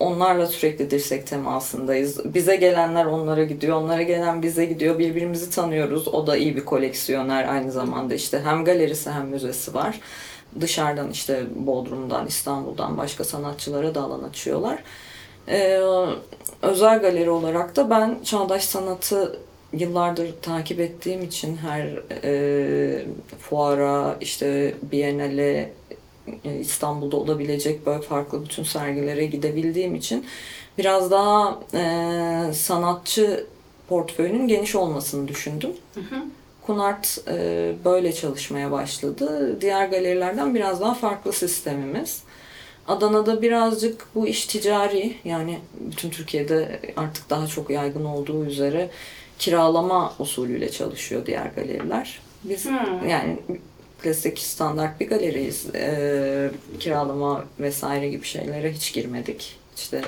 Onlarla 0.01 0.47
sürekli 0.47 0.91
dirsek 0.91 1.27
temasındayız. 1.27 2.35
Bize 2.35 2.57
gelenler 2.57 3.05
onlara 3.05 3.45
gidiyor, 3.45 3.77
onlara 3.77 4.03
gelen 4.03 4.43
bize 4.43 4.65
gidiyor. 4.65 4.99
Birbirimizi 4.99 5.51
tanıyoruz. 5.51 6.09
O 6.09 6.27
da 6.27 6.37
iyi 6.37 6.57
bir 6.57 6.65
koleksiyoner 6.65 7.49
aynı 7.49 7.73
zamanda 7.73 8.15
işte 8.15 8.41
hem 8.45 8.65
galerisi 8.65 9.11
hem 9.11 9.27
müzesi 9.27 9.75
var. 9.75 10.01
Dışarıdan 10.61 11.11
işte 11.11 11.43
Bodrum'dan, 11.55 12.27
İstanbul'dan 12.27 12.99
başka 12.99 13.25
sanatçılara 13.25 13.95
da 13.95 14.03
alan 14.03 14.23
açıyorlar. 14.23 14.79
Ee, 15.49 15.81
özel 16.63 17.01
galeri 17.01 17.31
olarak 17.31 17.77
da 17.77 17.91
ben 17.91 18.19
çağdaş 18.25 18.65
sanatı 18.65 19.39
yıllardır 19.73 20.35
takip 20.43 20.81
ettiğim 20.81 21.23
için 21.23 21.57
her 21.57 21.87
e, 22.25 23.05
fuara, 23.41 24.17
işte 24.21 24.75
Biennale, 24.93 25.73
e, 26.45 26.59
İstanbul'da 26.61 27.17
olabilecek 27.17 27.87
böyle 27.87 28.03
farklı 28.03 28.45
bütün 28.45 28.63
sergilere 28.63 29.27
gidebildiğim 29.27 29.95
için 29.95 30.27
biraz 30.79 31.11
daha 31.11 31.61
e, 31.75 32.53
sanatçı 32.53 33.47
portföyünün 33.89 34.49
geniş 34.49 34.75
olmasını 34.75 35.29
düşündüm. 35.29 35.71
Kunart 36.63 37.19
e, 37.29 37.73
böyle 37.85 38.13
çalışmaya 38.13 38.71
başladı. 38.71 39.57
Diğer 39.61 39.87
galerilerden 39.87 40.55
biraz 40.55 40.81
daha 40.81 40.95
farklı 40.95 41.33
sistemimiz. 41.33 42.23
Adana'da 42.89 43.43
birazcık 43.43 44.07
bu 44.15 44.27
iş 44.27 44.47
ticari 44.47 45.17
yani 45.25 45.59
bütün 45.81 46.11
Türkiye'de 46.11 46.81
artık 46.97 47.31
daha 47.31 47.47
çok 47.47 47.71
yaygın 47.71 48.05
olduğu 48.05 48.45
üzere 48.45 48.91
kiralama 49.39 50.13
usulüyle 50.19 50.71
çalışıyor 50.71 51.27
diğer 51.27 51.47
galeriler. 51.57 52.21
Biz 52.45 52.67
yani 53.09 53.37
klasik 54.03 54.39
standart 54.39 55.01
bir 55.01 55.09
galeriyiz. 55.09 55.67
Ee, 55.75 56.51
kiralama 56.81 57.45
vesaire 57.61 58.09
gibi 58.09 58.27
şeylere 58.27 58.73
hiç 58.73 58.93
girmedik. 58.93 59.57
İşte 59.77 60.03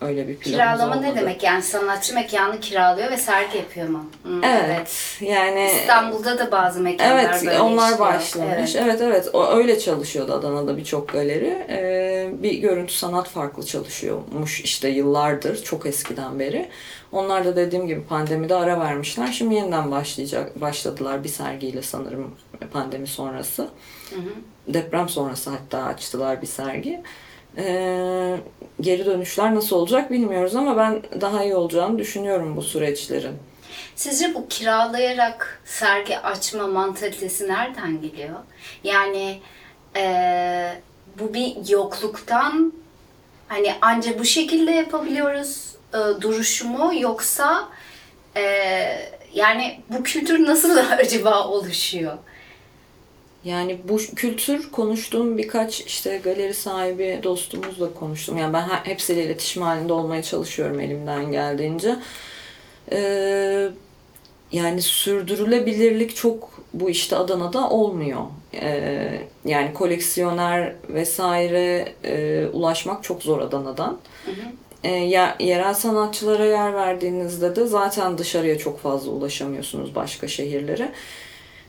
öyle 0.00 0.28
bir 0.28 0.36
planımız 0.36 0.42
Kiralama 0.58 0.94
ne 0.94 1.06
olmadı. 1.08 1.20
demek? 1.20 1.42
Yani 1.42 1.62
sanatçı 1.62 2.14
mekanı 2.14 2.60
kiralıyor 2.60 3.10
ve 3.10 3.16
sergi 3.16 3.56
yapıyor 3.58 3.88
mu? 3.88 4.04
Hmm, 4.22 4.44
Evet. 4.44 5.16
Yani 5.20 5.70
İstanbul'da 5.80 6.38
da 6.38 6.52
bazı 6.52 6.80
mekanlar 6.80 7.24
Evet, 7.24 7.42
böyle 7.46 7.60
onlar 7.60 7.90
işliyor. 7.90 7.98
başlamış. 8.08 8.76
Evet. 8.76 8.76
Evet. 8.84 9.00
evet 9.02 9.28
O 9.32 9.46
öyle 9.46 9.78
çalışıyordu 9.78 10.32
Adana'da 10.32 10.76
birçok 10.76 11.08
galeri. 11.08 11.66
Ee, 11.70 12.30
bir 12.42 12.52
görüntü 12.58 12.92
sanat 12.94 13.28
farklı 13.28 13.66
çalışıyormuş 13.66 14.60
işte 14.60 14.88
yıllardır, 14.88 15.62
çok 15.62 15.86
eskiden 15.86 16.38
beri. 16.38 16.68
Onlar 17.12 17.44
da 17.44 17.56
dediğim 17.56 17.86
gibi 17.86 18.02
pandemide 18.04 18.54
ara 18.54 18.80
vermişler. 18.80 19.26
Şimdi 19.26 19.54
yeniden 19.54 19.90
başlayacak 19.90 20.60
başladılar 20.60 21.24
bir 21.24 21.28
sergiyle 21.28 21.82
sanırım 21.82 22.34
pandemi 22.72 23.06
sonrası. 23.06 23.68
Deprem 24.68 25.08
sonrası 25.08 25.50
hatta 25.50 25.82
açtılar 25.82 26.42
bir 26.42 26.46
sergi. 26.46 27.00
Ee, 27.56 28.36
geri 28.80 29.06
dönüşler 29.06 29.54
nasıl 29.54 29.76
olacak 29.76 30.10
bilmiyoruz 30.10 30.56
ama 30.56 30.76
ben 30.76 31.02
daha 31.20 31.44
iyi 31.44 31.54
olacağını 31.54 31.98
düşünüyorum 31.98 32.56
bu 32.56 32.62
süreçlerin. 32.62 33.34
Sizce 33.96 34.34
bu 34.34 34.48
kiralayarak 34.48 35.62
sergi 35.64 36.18
açma 36.18 36.66
mantalitesi 36.66 37.48
nereden 37.48 38.00
geliyor? 38.00 38.38
Yani 38.84 39.40
eee, 39.96 40.80
bu 41.20 41.34
bir 41.34 41.68
yokluktan 41.68 42.72
hani 43.48 43.74
anca 43.80 44.18
bu 44.18 44.24
şekilde 44.24 44.70
yapabiliyoruz 44.70 45.70
e, 45.94 46.20
duruşu 46.20 46.68
mu 46.68 46.92
yoksa 47.00 47.68
e, 48.36 48.42
yani 49.34 49.80
bu 49.90 50.02
kültür 50.02 50.46
nasıl 50.46 50.76
acaba 50.98 51.48
oluşuyor? 51.48 52.18
Yani 53.44 53.78
bu 53.84 53.96
kültür 53.96 54.70
konuştuğum 54.70 55.38
birkaç 55.38 55.80
işte 55.80 56.20
galeri 56.24 56.54
sahibi 56.54 57.20
dostumuzla 57.22 57.94
konuştum. 57.94 58.38
Yani 58.38 58.52
ben 58.52 58.62
he- 58.62 58.90
hepsiyle 58.90 59.24
iletişim 59.24 59.62
halinde 59.62 59.92
olmaya 59.92 60.22
çalışıyorum 60.22 60.80
elimden 60.80 61.32
geldiğince. 61.32 61.96
Ee, 62.92 63.68
yani 64.52 64.82
sürdürülebilirlik 64.82 66.16
çok 66.16 66.50
bu 66.74 66.90
işte 66.90 67.16
Adana'da 67.16 67.70
olmuyor. 67.70 68.20
Ee, 68.54 69.22
yani 69.44 69.74
koleksiyoner 69.74 70.72
vesaire 70.88 71.92
e, 72.04 72.46
ulaşmak 72.52 73.04
çok 73.04 73.22
zor 73.22 73.38
Adana'dan. 73.40 73.98
E, 74.84 74.88
ye- 74.90 75.34
yerel 75.40 75.74
sanatçılara 75.74 76.44
yer 76.44 76.74
verdiğinizde 76.74 77.56
de 77.56 77.66
zaten 77.66 78.18
dışarıya 78.18 78.58
çok 78.58 78.80
fazla 78.80 79.10
ulaşamıyorsunuz 79.10 79.94
başka 79.94 80.28
şehirlere. 80.28 80.92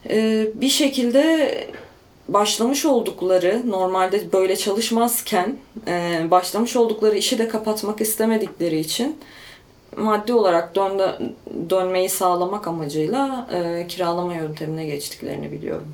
E, 0.10 0.48
bir 0.56 0.70
şekilde 0.70 1.52
başlamış 2.28 2.86
oldukları 2.86 3.62
normalde 3.70 4.34
böyle 4.34 4.56
çalışmazken 4.56 5.58
e, 5.88 6.22
başlamış 6.32 6.76
oldukları 6.76 7.18
işi 7.18 7.38
de 7.38 7.48
kapatmak 7.48 8.02
istemedikleri 8.02 8.80
için 8.80 9.18
maddi 9.98 10.34
olarak 10.34 10.76
dönde, 10.76 11.12
dönmeyi 11.70 12.10
sağlamak 12.10 12.68
amacıyla 12.68 13.48
e, 13.54 13.88
kiralama 13.88 14.34
yöntemine 14.34 14.86
geçtiklerini 14.86 15.52
biliyorum. 15.52 15.88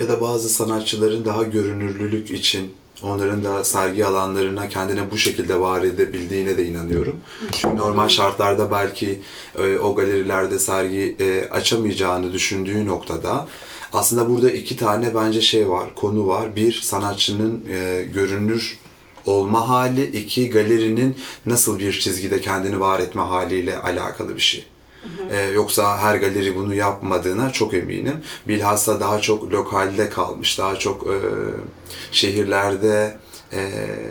Ya 0.00 0.08
da 0.08 0.20
bazı 0.20 0.48
sanatçıların 0.48 1.24
daha 1.24 1.42
görünürlülük 1.42 2.30
için 2.30 2.74
onların 3.02 3.44
da 3.44 3.64
sergi 3.64 4.06
alanlarına 4.06 4.68
kendine 4.68 5.10
bu 5.10 5.18
şekilde 5.18 5.60
var 5.60 5.82
edebildiğine 5.82 6.56
de 6.58 6.66
inanıyorum. 6.66 7.16
Çünkü 7.52 7.76
normal 7.76 8.08
şartlarda 8.08 8.70
belki 8.70 9.20
e, 9.58 9.78
o 9.78 9.94
galerilerde 9.94 10.58
sergi 10.58 11.16
e, 11.20 11.48
açamayacağını 11.50 12.32
düşündüğü 12.32 12.86
noktada 12.86 13.48
aslında 13.92 14.30
burada 14.30 14.50
iki 14.50 14.76
tane 14.76 15.14
bence 15.14 15.40
şey 15.40 15.68
var, 15.68 15.94
konu 15.94 16.26
var. 16.26 16.56
Bir, 16.56 16.72
sanatçının 16.72 17.64
e, 17.70 18.04
görünür 18.14 18.78
olma 19.26 19.68
hali, 19.68 20.06
iki 20.06 20.50
galerinin 20.50 21.16
nasıl 21.46 21.78
bir 21.78 21.92
çizgide 21.92 22.40
kendini 22.40 22.80
var 22.80 23.00
etme 23.00 23.22
haliyle 23.22 23.78
alakalı 23.78 24.36
bir 24.36 24.40
şey. 24.40 24.64
Ee, 25.30 25.42
yoksa 25.42 25.98
her 25.98 26.14
galeri 26.14 26.56
bunu 26.56 26.74
yapmadığına 26.74 27.52
çok 27.52 27.74
eminim. 27.74 28.16
Bilhassa 28.48 29.00
daha 29.00 29.20
çok 29.20 29.52
lokalde 29.52 30.08
kalmış, 30.08 30.58
daha 30.58 30.76
çok 30.76 31.06
e, 31.06 31.16
şehirlerde 32.12 33.16
e, 33.52 33.60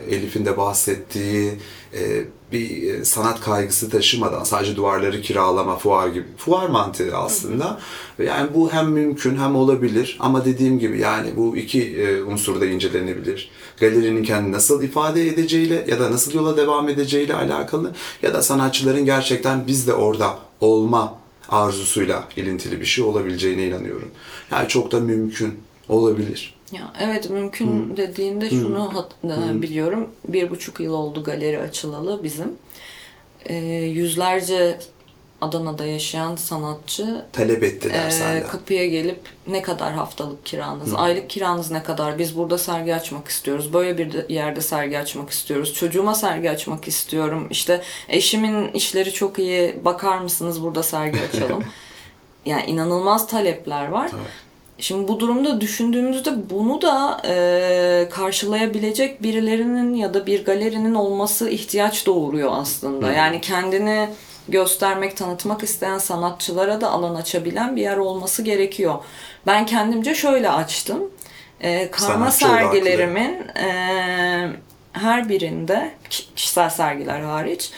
Elif'in 0.09 0.45
de 0.45 0.57
bahsettiği 0.57 1.51
e, 1.93 2.23
bir 2.51 2.93
e, 2.93 3.05
sanat 3.05 3.41
kaygısı 3.41 3.89
taşımadan 3.89 4.43
sadece 4.43 4.75
duvarları 4.75 5.21
kiralama, 5.21 5.77
fuar 5.77 6.07
gibi. 6.07 6.25
Fuar 6.37 6.69
mantığı 6.69 7.17
aslında. 7.17 7.79
Yani 8.23 8.49
bu 8.55 8.71
hem 8.71 8.89
mümkün 8.89 9.37
hem 9.37 9.55
olabilir 9.55 10.17
ama 10.19 10.45
dediğim 10.45 10.79
gibi 10.79 10.99
yani 10.99 11.29
bu 11.37 11.57
iki 11.57 11.97
e, 11.97 12.23
unsur 12.23 12.61
da 12.61 12.65
incelenebilir. 12.65 13.51
Galerinin 13.79 14.23
kendini 14.23 14.51
nasıl 14.51 14.83
ifade 14.83 15.27
edeceğiyle 15.27 15.85
ya 15.87 15.99
da 15.99 16.11
nasıl 16.11 16.33
yola 16.33 16.57
devam 16.57 16.89
edeceğiyle 16.89 17.33
alakalı 17.33 17.91
ya 18.21 18.33
da 18.33 18.43
sanatçıların 18.43 19.05
gerçekten 19.05 19.67
biz 19.67 19.87
de 19.87 19.93
orada 19.93 20.37
olma 20.63 21.19
arzusuyla 21.49 22.23
ilintili 22.37 22.79
bir 22.81 22.85
şey 22.85 23.03
olabileceğine 23.03 23.67
inanıyorum. 23.67 24.11
Yani 24.51 24.67
çok 24.67 24.91
da 24.91 24.99
mümkün 24.99 25.59
olabilir. 25.89 26.53
Ya 26.71 26.93
evet 27.01 27.29
mümkün 27.29 27.97
dediğinde 27.97 28.49
şunu 28.49 28.93
hat- 28.95 29.11
e, 29.23 29.61
biliyorum. 29.61 30.07
Bir 30.27 30.49
buçuk 30.49 30.79
yıl 30.79 30.93
oldu 30.93 31.23
galeri 31.23 31.59
açılalı 31.59 32.23
bizim. 32.23 32.51
E, 33.45 33.55
yüzlerce 33.75 34.79
Adana'da 35.43 35.85
yaşayan 35.85 36.35
sanatçı 36.35 37.25
Talep 37.33 37.63
ettiler 37.63 38.09
senden. 38.09 38.47
kapıya 38.47 38.87
gelip 38.87 39.19
ne 39.47 39.61
kadar 39.61 39.93
haftalık 39.93 40.45
kiranız, 40.45 40.93
aylık 40.93 41.29
kiranız 41.29 41.71
ne 41.71 41.83
kadar, 41.83 42.19
biz 42.19 42.37
burada 42.37 42.57
sergi 42.57 42.95
açmak 42.95 43.27
istiyoruz, 43.27 43.73
böyle 43.73 43.97
bir 43.97 44.13
de- 44.13 44.25
yerde 44.29 44.61
sergi 44.61 44.99
açmak 44.99 45.29
istiyoruz, 45.29 45.73
çocuğuma 45.73 46.15
sergi 46.15 46.51
açmak 46.51 46.87
istiyorum, 46.87 47.47
işte 47.49 47.81
eşimin 48.09 48.71
işleri 48.71 49.13
çok 49.13 49.39
iyi, 49.39 49.85
bakar 49.85 50.17
mısınız? 50.17 50.63
Burada 50.63 50.83
sergi 50.83 51.19
açalım. 51.21 51.63
yani 52.45 52.63
inanılmaz 52.65 53.27
talepler 53.27 53.87
var. 53.87 54.11
Şimdi 54.77 55.07
bu 55.07 55.19
durumda 55.19 55.61
düşündüğümüzde 55.61 56.49
bunu 56.49 56.81
da 56.81 57.21
e, 57.27 58.09
karşılayabilecek 58.11 59.23
birilerinin 59.23 59.93
ya 59.95 60.13
da 60.13 60.25
bir 60.25 60.45
galerinin 60.45 60.93
olması 60.95 61.49
ihtiyaç 61.49 62.05
doğuruyor 62.05 62.51
aslında. 62.53 63.11
Yani 63.11 63.41
kendini 63.41 64.09
göstermek, 64.49 65.17
tanıtmak 65.17 65.63
isteyen 65.63 65.97
sanatçılara 65.97 66.81
da 66.81 66.91
alan 66.91 67.15
açabilen 67.15 67.75
bir 67.75 67.81
yer 67.81 67.97
olması 67.97 68.41
gerekiyor. 68.43 68.95
Ben 69.47 69.65
kendimce 69.65 70.15
şöyle 70.15 70.49
açtım. 70.49 71.03
E, 71.61 71.91
karma 71.91 72.31
Sanatçı 72.31 72.37
sergilerimin 72.37 73.47
e, 73.57 74.49
her 74.93 75.29
birinde, 75.29 75.91
ki- 76.09 76.35
kişisel 76.35 76.69
sergiler 76.69 77.21
hariç, 77.21 77.71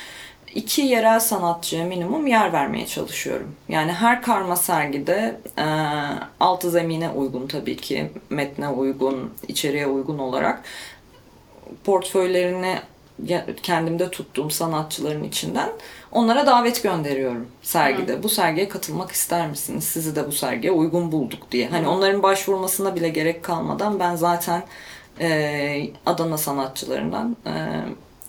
iki 0.55 0.81
yerel 0.81 1.19
sanatçıya 1.19 1.85
minimum 1.85 2.27
yer 2.27 2.53
vermeye 2.53 2.85
çalışıyorum. 2.85 3.55
Yani 3.69 3.91
her 3.91 4.21
karma 4.21 4.55
sergide 4.55 5.39
e, 5.57 5.65
altı 6.39 6.71
zemine 6.71 7.09
uygun 7.09 7.47
tabii 7.47 7.77
ki, 7.77 8.11
metne 8.29 8.67
uygun, 8.67 9.33
içeriğe 9.47 9.87
uygun 9.87 10.17
olarak 10.19 10.61
portföylerini 11.83 12.79
kendimde 13.63 14.11
tuttuğum 14.11 14.49
sanatçıların 14.49 15.23
içinden 15.23 15.69
onlara 16.15 16.45
davet 16.45 16.83
gönderiyorum 16.83 17.47
sergide. 17.61 18.23
Bu 18.23 18.29
sergiye 18.29 18.69
katılmak 18.69 19.11
ister 19.11 19.49
misiniz? 19.49 19.83
Sizi 19.83 20.15
de 20.15 20.27
bu 20.27 20.31
sergiye 20.31 20.71
uygun 20.71 21.11
bulduk 21.11 21.51
diye. 21.51 21.67
Hani 21.69 21.87
onların 21.87 22.23
başvurmasına 22.23 22.95
bile 22.95 23.09
gerek 23.09 23.43
kalmadan 23.43 23.99
ben 23.99 24.15
zaten 24.15 24.63
e, 25.19 25.89
Adana 26.05 26.37
sanatçılarından 26.37 27.37
e, 27.45 27.53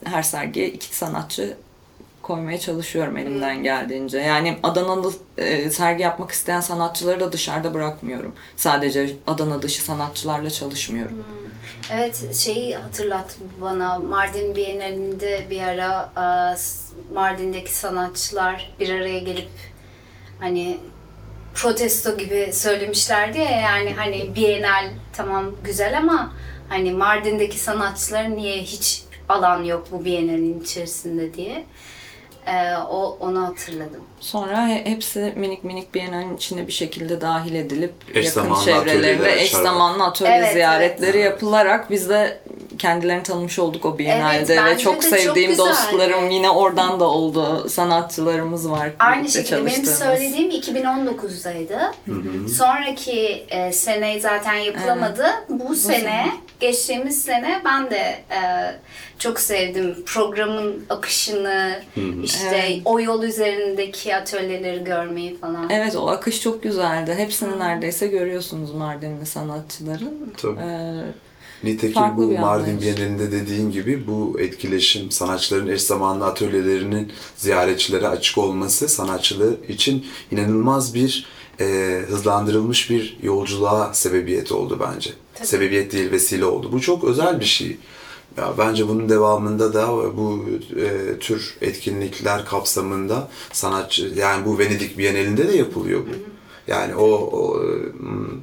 her 0.04 0.22
sergiye 0.22 0.68
iki 0.68 0.96
sanatçı 0.96 1.56
koymaya 2.22 2.60
çalışıyorum 2.60 3.16
elimden 3.16 3.62
geldiğince. 3.62 4.18
Yani 4.18 4.58
Adana'da 4.62 5.08
e, 5.38 5.70
sergi 5.70 6.02
yapmak 6.02 6.30
isteyen 6.30 6.60
sanatçıları 6.60 7.20
da 7.20 7.32
dışarıda 7.32 7.74
bırakmıyorum. 7.74 8.32
Sadece 8.56 9.16
Adana 9.26 9.62
dışı 9.62 9.82
sanatçılarla 9.82 10.50
çalışmıyorum. 10.50 11.24
Evet 11.92 12.34
şeyi 12.34 12.76
hatırlat 12.76 13.36
bana. 13.60 13.98
Mardin 13.98 14.56
Bienalinde 14.56 15.46
bir 15.50 15.62
ara 15.62 16.12
e, 16.16 16.24
Mardin'deki 17.14 17.74
sanatçılar 17.74 18.74
bir 18.80 18.90
araya 18.90 19.18
gelip 19.18 19.50
hani 20.40 20.78
protesto 21.54 22.16
gibi 22.16 22.50
söylemişlerdi 22.52 23.38
ya 23.38 23.50
yani 23.60 23.94
hani 23.94 24.34
Bienal 24.36 24.90
tamam 25.12 25.50
güzel 25.64 25.98
ama 25.98 26.32
hani 26.68 26.90
Mardin'deki 26.90 27.58
sanatçıların 27.58 28.36
niye 28.36 28.62
hiç 28.62 29.02
alan 29.28 29.64
yok 29.64 29.88
bu 29.92 30.04
Bienal'in 30.04 30.60
içerisinde 30.60 31.34
diye 31.34 31.66
E, 32.46 32.76
o 32.90 33.16
onu 33.20 33.46
hatırladım. 33.46 34.00
Sonra 34.20 34.68
he- 34.68 34.84
hepsi 34.86 35.32
minik 35.36 35.64
minik 35.64 35.94
Biennale'nin 35.94 36.36
içine 36.36 36.66
bir 36.66 36.72
şekilde 36.72 37.20
dahil 37.20 37.54
edilip 37.54 37.92
Eş 38.14 38.26
yakın 38.26 38.40
zamanlı 38.40 38.64
çevrelerinde 38.64 39.40
eş 39.42 39.50
zamanlı 39.50 40.04
atölye 40.04 40.32
Evet, 40.32 40.52
ziyaretleri 40.52 41.16
evet. 41.18 41.24
yapılarak 41.30 41.90
biz 41.90 42.08
de 42.08 42.38
kendilerini 42.78 43.22
tanımış 43.22 43.58
olduk 43.58 43.84
o 43.84 43.98
Biennale'de 43.98 44.54
Evet, 44.54 44.64
ve 44.76 44.78
çok 44.78 44.94
çok 44.94 45.04
sevdiğim 45.04 45.50
güzeldi. 45.50 45.68
dostlarım 45.68 46.30
yine 46.30 46.50
oradan 46.50 47.00
da 47.00 47.04
oldu. 47.04 47.68
Sanatçılarımız 47.68 48.70
var. 48.70 48.90
Aynı 48.98 49.28
şekilde 49.28 49.66
benim 49.66 49.86
söylediğim 49.86 50.50
2019'daydı. 50.50 51.92
Sonraki 52.48 53.46
e, 53.48 53.72
sene 53.72 54.20
zaten 54.20 54.54
yapılamadı. 54.54 55.26
Bu, 55.48 55.74
sene, 55.76 55.98
sene. 56.00 56.26
Geçtiğimiz 56.60 57.22
sene 57.22 57.62
ben 57.64 57.90
de 57.90 58.24
e, 58.30 58.40
çok 59.18 59.40
sevdim 59.40 59.96
programın 60.06 60.84
akışını, 60.90 61.82
işte 62.24 62.56
Evet. 62.56 62.80
o 62.84 63.00
yol 63.00 63.22
üzerindeki 63.22 64.16
atölyeleri 64.16 64.84
görmeyi 64.84 65.38
falan. 65.38 65.70
Evet 65.70 65.96
o 65.96 66.08
akış 66.08 66.42
çok 66.42 66.62
güzeldi. 66.62 67.14
Hepsini 67.16 67.58
neredeyse 67.58 68.06
görüyorsunuz 68.06 68.74
Mardinli 68.74 69.26
sanatçıların. 69.26 70.34
Tabii. 70.36 70.60
Ee, 70.60 71.02
Nitekim 71.64 71.94
Farklı 71.94 72.22
bu 72.22 72.30
bir 72.30 72.38
Mardin. 72.38 72.80
Bienalinde 72.80 73.32
dediğin 73.32 73.70
gibi 73.70 74.06
bu 74.06 74.40
etkileşim, 74.40 75.10
sanatçıların 75.10 75.68
eş 75.68 75.82
zamanlı 75.82 76.26
atölyelerinin 76.26 77.12
ziyaretçilere 77.36 78.08
açık 78.08 78.38
olması 78.38 78.88
sanatçılar 78.88 79.54
için 79.68 80.06
inanılmaz 80.30 80.94
bir 80.94 81.26
e, 81.60 81.64
hızlandırılmış 82.08 82.90
bir 82.90 83.18
yolculuğa 83.22 83.94
sebebiyet 83.94 84.52
oldu 84.52 84.80
bence. 84.94 85.10
Sebebiyet 85.44 85.92
değil 85.92 86.10
vesile 86.10 86.44
oldu. 86.44 86.72
Bu 86.72 86.80
çok 86.80 87.04
özel 87.04 87.40
bir 87.40 87.44
şey. 87.44 87.76
Ya 88.36 88.54
bence 88.58 88.88
bunun 88.88 89.08
devamında 89.08 89.74
da 89.74 89.88
bu 90.16 90.44
e, 90.80 91.18
tür 91.18 91.54
etkinlikler 91.60 92.44
kapsamında 92.44 93.28
sanatçı 93.52 94.12
yani 94.16 94.46
bu 94.46 94.58
Venedik 94.58 94.98
Bienalinde 94.98 95.48
de 95.48 95.56
yapılıyor 95.56 96.00
bu. 96.00 96.10
Yani 96.70 96.94
o, 96.94 97.06
o 97.12 97.60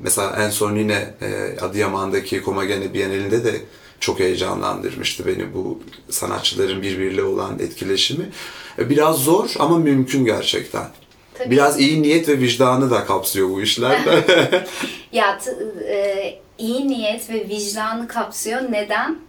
mesela 0.04 0.36
en 0.46 0.50
son 0.50 0.76
yine 0.76 1.14
e, 1.22 1.60
Adıyaman'daki 1.62 2.42
Komagene 2.42 2.94
Bienalinde 2.94 3.44
de 3.44 3.62
çok 4.00 4.20
heyecanlandırmıştı 4.20 5.26
beni 5.26 5.54
bu 5.54 5.80
sanatçıların 6.10 6.82
birbiriyle 6.82 7.24
olan 7.24 7.60
etkileşimi. 7.60 8.30
E, 8.80 8.90
Biraz 8.90 9.16
zor 9.18 9.50
ama 9.60 9.78
mümkün 9.78 10.26
gerçekten. 10.26 10.88
Tabii. 11.34 11.52
Biraz 11.52 11.80
iyi 11.80 12.02
niyet 12.02 12.30
ve 12.30 12.40
vicdanı 12.40 12.92
da 12.92 13.06
kapsıyor 13.06 13.50
bu 13.50 13.62
işler. 13.62 14.00
Ya 15.12 15.38
t- 15.40 15.56
e, 15.88 16.40
iyi 16.58 16.88
niyet 16.88 17.30
ve 17.30 17.50
vicdanı 17.50 18.08
kapsıyor. 18.08 18.62
Neden? 18.72 19.20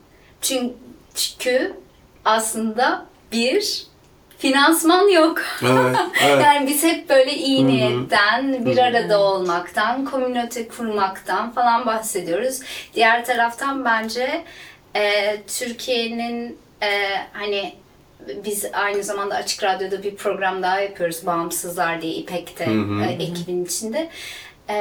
Çünkü 0.40 1.76
aslında 2.24 3.06
bir 3.32 3.86
finansman 4.38 5.08
yok. 5.08 5.42
evet, 5.62 5.96
evet. 6.24 6.42
Yani 6.44 6.66
biz 6.66 6.82
hep 6.82 7.08
böyle 7.08 7.34
iyi 7.34 7.66
niyetten, 7.66 8.66
bir 8.66 8.78
arada 8.78 9.20
olmaktan, 9.20 10.04
komünite 10.04 10.68
kurmaktan 10.68 11.52
falan 11.52 11.86
bahsediyoruz. 11.86 12.60
Diğer 12.94 13.24
taraftan 13.24 13.84
bence 13.84 14.44
e, 14.96 15.36
Türkiye'nin 15.46 16.58
e, 16.82 17.10
hani 17.32 17.74
biz 18.44 18.64
aynı 18.72 19.02
zamanda 19.02 19.34
Açık 19.34 19.62
Radyo'da 19.62 20.02
bir 20.02 20.16
program 20.16 20.62
daha 20.62 20.80
yapıyoruz. 20.80 21.26
Bağımsızlar 21.26 22.02
diye 22.02 22.12
İpek'te 22.12 22.64
e, 23.08 23.12
ekibin 23.12 23.64
içinde. 23.64 24.08
E, 24.70 24.76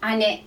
hani 0.00 0.40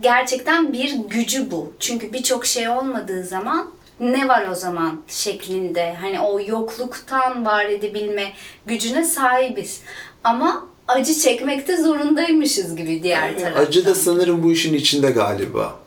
gerçekten 0.00 0.72
bir 0.72 0.94
gücü 0.94 1.50
bu. 1.50 1.72
Çünkü 1.80 2.12
birçok 2.12 2.46
şey 2.46 2.68
olmadığı 2.68 3.24
zaman 3.24 3.70
ne 4.00 4.28
var 4.28 4.48
o 4.52 4.54
zaman 4.54 5.02
şeklinde 5.08 5.94
hani 6.00 6.20
o 6.20 6.40
yokluktan 6.40 7.46
var 7.46 7.64
edebilme 7.64 8.32
gücüne 8.66 9.04
sahibiz. 9.04 9.80
Ama 10.24 10.66
acı 10.88 11.14
çekmekte 11.14 11.76
zorundaymışız 11.76 12.76
gibi 12.76 13.02
diğer 13.02 13.38
taraftan. 13.38 13.62
Acı 13.62 13.86
da 13.86 13.94
sanırım 13.94 14.42
bu 14.42 14.52
işin 14.52 14.74
içinde 14.74 15.10
galiba. 15.10 15.78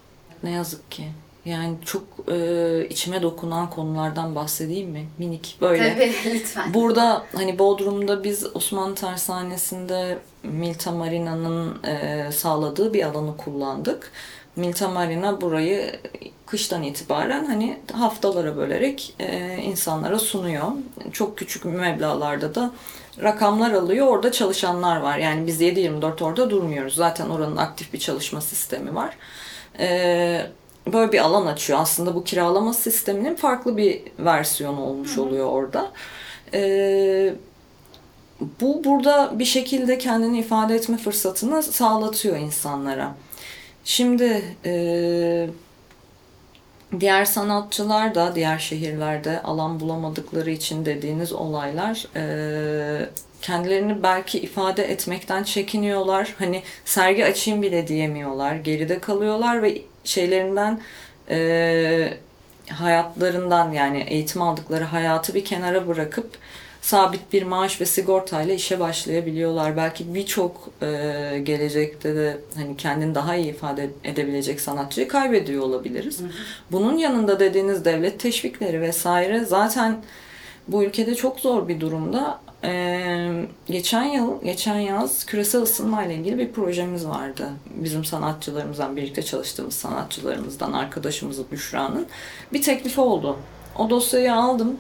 Ne 0.44 0.52
yazık 0.52 0.92
ki. 0.92 1.04
Yani 1.46 1.76
çok 1.86 2.04
e, 2.32 2.88
içime 2.90 3.22
dokunan 3.22 3.70
konulardan 3.70 4.36
bahsedeyim 4.36 4.90
mi? 4.90 5.06
Minik 5.18 5.58
böyle. 5.62 5.94
Tabii 5.94 6.14
lütfen. 6.34 6.74
Burada 6.74 7.24
hani 7.36 7.60
Bodrum'da 7.60 8.24
biz 8.24 8.56
Osmanlı 8.56 8.96
Tersanesi'nde 8.96 10.18
Milta 10.44 10.92
Marina'nın 10.92 11.84
e, 11.84 12.28
sağladığı 12.32 12.94
bir 12.94 13.04
alanı 13.04 13.38
kullandık. 13.38 14.12
Milta 14.56 14.88
Marina 14.90 15.42
burayı 15.42 16.00
kıştan 16.46 16.84
itibaren 16.84 17.46
hani 17.46 17.80
haftalara 17.94 18.58
bölerek 18.58 19.14
e, 19.20 19.58
insanlara 19.58 20.20
sunuyor. 20.20 20.68
Çok 21.12 21.38
küçük 21.38 21.66
meblağlarda 21.66 22.56
da 22.56 22.72
rakamlar 23.24 23.72
alıyor. 23.72 24.08
Orada 24.08 24.32
çalışanlar 24.32 24.98
var. 24.98 25.18
Yani 25.18 25.48
biz 25.48 25.62
7-24 25.62 26.24
orada 26.24 26.50
durmuyoruz. 26.50 26.96
Zaten 26.96 27.30
oranın 27.30 27.58
aktif 27.58 27.94
bir 27.94 28.00
çalışma 28.00 28.42
sistemi 28.42 28.96
var. 28.96 29.18
E, 29.80 30.48
böyle 30.88 31.12
bir 31.12 31.20
alan 31.20 31.46
açıyor. 31.46 31.80
Aslında 31.80 32.16
bu 32.16 32.24
kiralama 32.24 32.74
sisteminin 32.74 33.36
farklı 33.36 33.78
bir 33.78 34.02
versiyonu 34.20 34.82
olmuş 34.82 35.18
oluyor 35.18 35.48
orada. 35.48 35.92
E, 36.54 37.34
bu 38.62 38.84
burada 38.84 39.40
bir 39.40 39.46
şekilde 39.46 39.98
kendini 39.98 40.40
ifade 40.40 40.76
etme 40.76 40.98
fırsatını 40.98 41.64
sağlatıyor 41.64 42.38
insanlara. 42.38 43.16
Şimdi 43.84 44.44
e, 44.66 45.50
diğer 47.00 47.26
sanatçılar 47.26 48.16
da 48.16 48.36
diğer 48.36 48.60
şehirlerde 48.60 49.42
alan 49.42 49.80
bulamadıkları 49.80 50.52
için 50.52 50.86
dediğiniz 50.86 51.34
olaylar 51.34 52.08
e, 52.16 53.10
kendilerini 53.42 54.04
belki 54.04 54.40
ifade 54.40 54.84
etmekten 54.84 55.44
çekiniyorlar. 55.44 56.36
Hani 56.40 56.64
sergi 56.86 57.26
açayım 57.26 57.62
bile 57.62 57.88
diyemiyorlar. 57.88 58.56
Geride 58.56 59.00
kalıyorlar 59.00 59.62
ve 59.62 59.82
şeylerinden 60.04 60.82
e, 61.30 62.14
hayatlarından 62.70 63.72
yani 63.72 64.00
eğitim 64.00 64.42
aldıkları 64.42 64.84
hayatı 64.84 65.34
bir 65.34 65.46
kenara 65.46 65.88
bırakıp 65.88 66.38
sabit 66.82 67.34
bir 67.34 67.44
maaş 67.44 67.82
ve 67.82 67.86
sigortayla 67.86 68.54
işe 68.54 68.80
başlayabiliyorlar. 68.80 69.78
Belki 69.78 70.16
birçok 70.16 70.70
e, 70.82 70.88
gelecekte 71.44 72.16
de 72.16 72.38
hani 72.56 72.78
kendini 72.78 73.16
daha 73.16 73.36
iyi 73.36 73.50
ifade 73.50 73.90
edebilecek 74.04 74.62
sanatçıyı 74.62 75.08
kaybediyor 75.08 75.64
olabiliriz. 75.64 76.20
Bunun 76.72 76.98
yanında 76.98 77.40
dediğiniz 77.40 77.86
devlet 77.86 78.20
teşvikleri 78.20 78.82
vesaire 78.82 79.40
zaten 79.46 79.98
bu 80.68 80.84
ülkede 80.84 81.16
çok 81.16 81.40
zor 81.40 81.68
bir 81.68 81.80
durumda. 81.80 82.40
Ee, 82.64 83.46
geçen 83.68 84.04
yıl, 84.04 84.42
geçen 84.44 84.80
yaz 84.80 85.26
küresel 85.26 85.62
ısınma 85.62 86.04
ile 86.04 86.16
ilgili 86.16 86.38
bir 86.38 86.52
projemiz 86.52 87.08
vardı. 87.08 87.50
Bizim 87.76 88.06
sanatçılarımızdan, 88.06 88.96
birlikte 88.96 89.24
çalıştığımız 89.24 89.74
sanatçılarımızdan, 89.74 90.74
arkadaşımız 90.74 91.52
Büşra'nın 91.52 92.08
bir 92.54 92.62
teklifi 92.62 93.02
oldu. 93.02 93.38
O 93.78 93.90
dosyayı 93.90 94.34
aldım. 94.34 94.78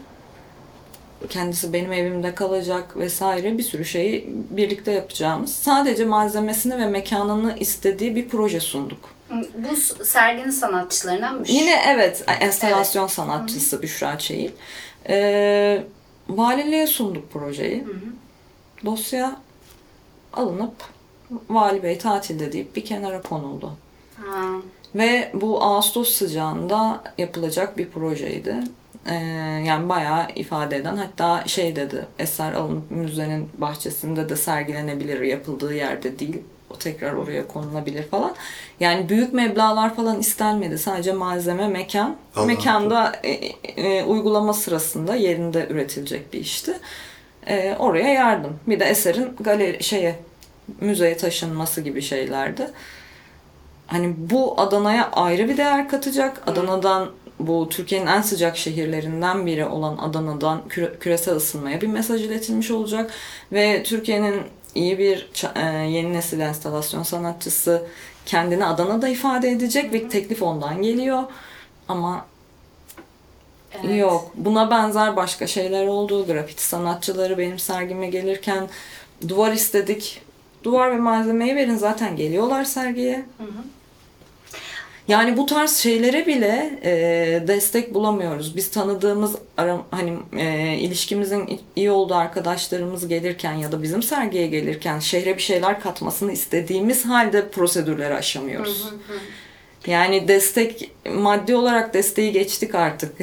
Kendisi 1.30 1.74
benim 1.74 1.92
evimde 1.92 2.36
kalacak 2.36 2.98
vesaire 2.98 3.58
bir 3.58 3.64
sürü 3.64 3.86
şeyi 3.86 4.30
birlikte 4.50 4.92
yapacağımız. 4.92 5.54
Sadece 5.54 6.06
malzemesini 6.06 6.78
ve 6.78 6.86
mekanını 6.86 7.56
istediği 7.60 8.16
bir 8.16 8.30
proje 8.30 8.60
sunduk. 8.60 9.10
Bu 9.56 10.04
serginin 10.06 10.50
sanatçılarındanmış. 10.50 11.50
Yine 11.50 11.82
evet, 11.88 12.24
enstalasyon 12.40 13.08
sanatçısı 13.08 13.82
Büşra 13.82 14.18
Çeyiz. 14.18 14.52
Ee, 15.10 15.84
valiliğe 16.30 16.88
sunduk 16.88 17.32
projeyi. 17.34 17.84
Dosya 18.86 19.36
alınıp 20.34 20.74
vali 21.50 21.84
bey 21.84 21.98
tatilde 21.98 22.52
deyip 22.52 22.76
bir 22.76 22.86
kenara 22.86 23.22
konuldu. 23.22 23.72
Ha. 24.18 24.46
Ve 24.96 25.32
bu 25.34 25.64
Ağustos 25.64 26.10
sıcağında 26.10 27.04
yapılacak 27.18 27.78
bir 27.78 27.90
projeydi. 27.90 28.56
Ee, 29.06 29.16
yani 29.66 29.90
bayağı 29.90 30.28
ifade 30.36 30.76
eden 30.76 30.96
hatta 30.96 31.44
şey 31.48 31.76
dedi 31.76 32.06
eser 32.20 32.54
alınıp 32.54 32.92
müzenin 32.92 33.50
bahçesinde 33.58 34.30
de 34.30 34.36
sergilenebilir 34.36 35.22
yapıldığı 35.22 35.74
yerde 35.74 36.20
değil 36.20 36.42
o 36.72 36.78
tekrar 36.78 37.14
oraya 37.14 37.48
konulabilir 37.48 38.04
falan. 38.04 38.36
Yani 38.80 39.10
büyük 39.10 39.34
meblağlar 39.34 39.96
falan 39.96 40.20
istenmedi. 40.20 40.78
Sadece 40.78 41.14
malzeme, 41.14 41.68
mekan. 41.68 42.16
Allah 42.36 42.46
Mekanda 42.46 43.14
e, 43.24 43.32
e, 43.82 44.04
uygulama 44.04 44.54
sırasında 44.54 45.16
yerinde 45.16 45.68
üretilecek 45.70 46.34
bir 46.34 46.40
işti. 46.40 46.80
E, 47.48 47.76
oraya 47.80 48.14
yardım. 48.14 48.60
Bir 48.68 48.80
de 48.80 48.86
eserin 48.86 49.36
galeri 49.40 49.84
şeye 49.84 50.16
müzeye 50.82 51.18
taşınması 51.18 51.82
gibi 51.82 52.02
şeylerdi. 52.02 52.68
Hani 53.88 54.14
bu 54.18 54.62
Adana'ya 54.62 55.12
ayrı 55.12 55.50
bir 55.50 55.58
değer 55.58 55.90
katacak. 55.90 56.42
Adana'dan 56.48 57.10
bu 57.40 57.70
Türkiye'nin 57.70 58.08
en 58.08 58.22
sıcak 58.22 58.58
şehirlerinden 58.58 59.46
biri 59.46 59.66
olan 59.66 59.98
Adana'dan 59.98 60.62
küre- 60.70 61.00
küresel 61.00 61.36
ısınmaya 61.36 61.82
bir 61.82 61.88
mesaj 61.88 62.22
iletilmiş 62.26 62.72
olacak 62.72 63.12
ve 63.52 63.84
Türkiye'nin 63.84 64.42
iyi 64.76 65.00
bir 65.00 65.30
e, 65.56 65.66
yeni 65.66 66.14
nesil 66.14 66.40
enstalasyon 66.40 67.04
sanatçısı 67.04 67.84
kendini 68.26 68.66
Adana'da 68.66 69.08
ifade 69.08 69.50
edecek 69.50 69.94
ve 69.94 70.10
teklif 70.10 70.44
ondan 70.44 70.82
geliyor. 70.82 71.24
Ama 71.88 72.26
Evet. 73.84 74.00
Yok. 74.00 74.32
Buna 74.36 74.72
benzer 74.72 75.16
başka 75.16 75.48
şeyler 75.48 75.88
oldu. 75.88 76.26
Grafiti 76.26 76.64
sanatçıları 76.64 77.38
benim 77.38 77.60
sergime 77.60 78.08
gelirken 78.08 78.70
duvar 79.28 79.52
istedik. 79.52 80.22
Duvar 80.64 80.92
ve 80.92 80.98
malzemeyi 80.98 81.56
verin 81.56 81.76
zaten 81.76 82.16
geliyorlar 82.16 82.64
sergiye. 82.64 83.26
Yani 85.08 85.38
bu 85.38 85.46
tarz 85.46 85.76
şeylere 85.76 86.28
bile 86.28 86.80
e, 86.84 87.48
destek 87.48 87.94
bulamıyoruz. 87.94 88.56
Biz 88.56 88.72
tanıdığımız 88.72 89.36
ara, 89.58 89.82
hani 89.92 90.14
e, 90.38 90.78
ilişkimizin 90.78 91.60
iyi 91.76 91.92
olduğu 91.92 92.16
arkadaşlarımız 92.16 93.08
gelirken 93.08 93.54
ya 93.54 93.72
da 93.72 93.84
bizim 93.84 94.04
sergiye 94.04 94.48
gelirken 94.48 95.00
şehre 95.00 95.38
bir 95.38 95.42
şeyler 95.42 95.80
katmasını 95.80 96.32
istediğimiz 96.32 97.06
halde 97.06 97.50
prosedürleri 97.50 98.14
aşamıyoruz. 98.14 98.86
Yani 99.88 100.28
destek, 100.28 100.92
maddi 101.16 101.56
olarak 101.56 101.94
desteği 101.94 102.32
geçtik 102.32 102.76
artık. 102.76 103.16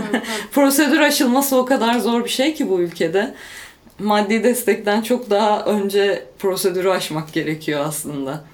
Prosedür 0.52 1.00
aşılması 1.00 1.56
o 1.56 1.64
kadar 1.64 1.98
zor 1.98 2.24
bir 2.24 2.30
şey 2.30 2.54
ki 2.54 2.70
bu 2.70 2.80
ülkede. 2.80 3.34
Maddi 3.98 4.44
destekten 4.44 5.02
çok 5.02 5.30
daha 5.30 5.64
önce 5.64 6.24
prosedürü 6.38 6.88
aşmak 6.88 7.32
gerekiyor 7.32 7.84
aslında. 7.86 8.44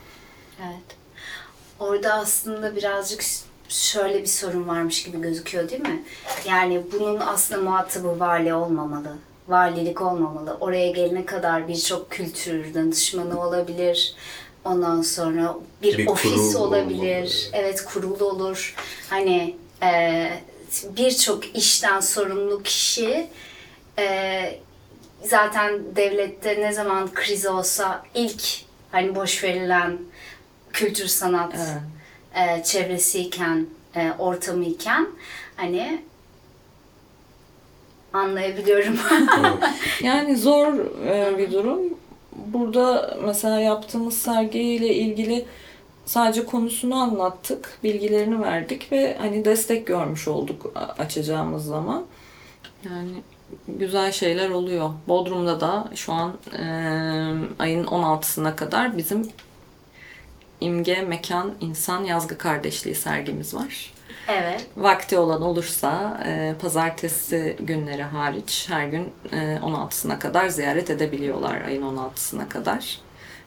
Orada 1.81 2.15
aslında 2.15 2.77
birazcık 2.77 3.25
şöyle 3.69 4.21
bir 4.23 4.27
sorun 4.27 4.69
varmış 4.69 5.03
gibi 5.03 5.21
gözüküyor 5.21 5.69
değil 5.71 5.81
mi? 5.83 6.03
Yani 6.49 6.83
bunun 6.93 7.21
aslında 7.21 7.61
muhatabı 7.61 8.21
vali 8.21 8.55
olmamalı. 8.55 9.17
Valilik 9.49 10.01
olmamalı. 10.03 10.57
Oraya 10.61 10.91
gelene 10.91 11.27
kadar 11.27 11.69
birçok 11.69 12.11
kültür 12.11 12.75
danışmanı 12.75 13.47
olabilir. 13.47 14.15
Ondan 14.65 15.03
sonra 15.03 15.57
bir, 15.83 15.99
Bir 15.99 16.07
ofis 16.07 16.57
olabilir. 16.57 16.99
olmalı. 16.99 17.29
Evet 17.53 17.85
kurul 17.85 18.21
olur. 18.21 18.75
Hani 19.11 19.57
e, 19.83 20.31
birçok 20.97 21.57
işten 21.57 22.01
sorumlu 22.01 22.63
kişi 22.63 23.27
e, 23.99 24.59
zaten 25.25 25.81
devlette 25.97 26.61
ne 26.61 26.73
zaman 26.73 27.15
kriz 27.15 27.47
olsa 27.47 28.03
ilk 28.15 28.43
hani 28.93 29.15
boş 29.15 29.45
verilen 29.45 29.99
kültür 30.73 31.07
sanat 31.07 31.55
Evet. 31.57 32.61
e, 32.61 32.63
çevresiyken, 32.63 33.67
e, 33.97 34.13
ortamıyken 34.19 35.07
hani 35.57 36.03
anlayabiliyorum. 38.13 38.99
Yani 40.03 40.37
zor 40.37 40.75
e, 41.07 41.39
bir 41.39 41.53
durum. 41.53 41.81
Burada 42.33 43.19
mesela 43.25 43.61
yaptığımız 43.61 44.19
sergiyle 44.19 44.95
ilgili 44.95 45.47
sadece 46.05 46.45
konusunu 46.45 46.95
anlattık, 46.97 47.79
bilgilerini 47.85 48.41
verdik 48.43 48.93
ve 48.93 49.17
hani 49.21 49.45
destek 49.45 49.87
görmüş 49.87 50.29
olduk 50.29 50.73
açacağımız 50.99 51.65
zaman. 51.65 52.05
Yani 52.85 53.11
güzel 53.69 54.13
şeyler 54.13 54.51
oluyor. 54.51 54.91
Bodrum'da 55.09 55.61
da 55.61 55.89
şu 55.95 56.13
an 56.13 56.33
e, 56.59 56.63
ayın 57.59 57.85
16'sına 57.85 58.57
kadar 58.57 58.97
bizim 58.99 59.29
İmge 60.61 61.03
Mekan 61.03 61.55
İnsan 61.61 62.05
Yazgı 62.05 62.39
Kardeşliği 62.39 62.95
sergimiz 62.95 63.55
var. 63.55 63.93
evet. 64.29 64.67
Vakti 64.77 65.19
olan 65.19 65.43
olursa 65.43 66.21
e, 66.27 66.55
pazartesi 66.63 67.57
günleri 67.61 68.03
hariç 68.03 68.67
her 68.71 68.87
gün 68.87 69.13
e, 69.33 69.37
16'sına 69.37 70.19
kadar 70.19 70.49
ziyaret 70.49 70.91
edebiliyorlar 70.91 71.61
ayın 71.61 71.83
16'sına 71.83 72.49
kadar. 72.49 72.99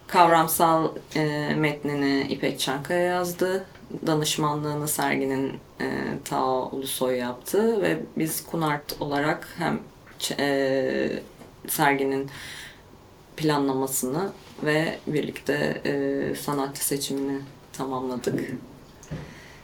Kavramsal 0.07 0.91
e, 1.15 1.53
metnini 1.55 2.21
İpek 2.29 2.59
Çankaya 2.59 3.01
yazdı. 3.01 3.65
Danışmanlığını 4.07 4.87
serginin 4.87 5.59
e, 5.81 5.85
Tao 6.25 6.69
Ulusoy 6.71 7.17
yaptı 7.17 7.81
ve 7.81 7.99
biz 8.17 8.45
Kunart 8.45 9.01
olarak 9.01 9.47
hem 9.57 9.79
e, 10.39 11.09
serginin 11.67 12.29
planlamasını 13.37 14.29
ve 14.65 14.99
birlikte 15.07 15.81
e, 15.85 16.35
sanatçı 16.35 16.85
seçimini 16.85 17.39
tamamladık. 17.73 18.39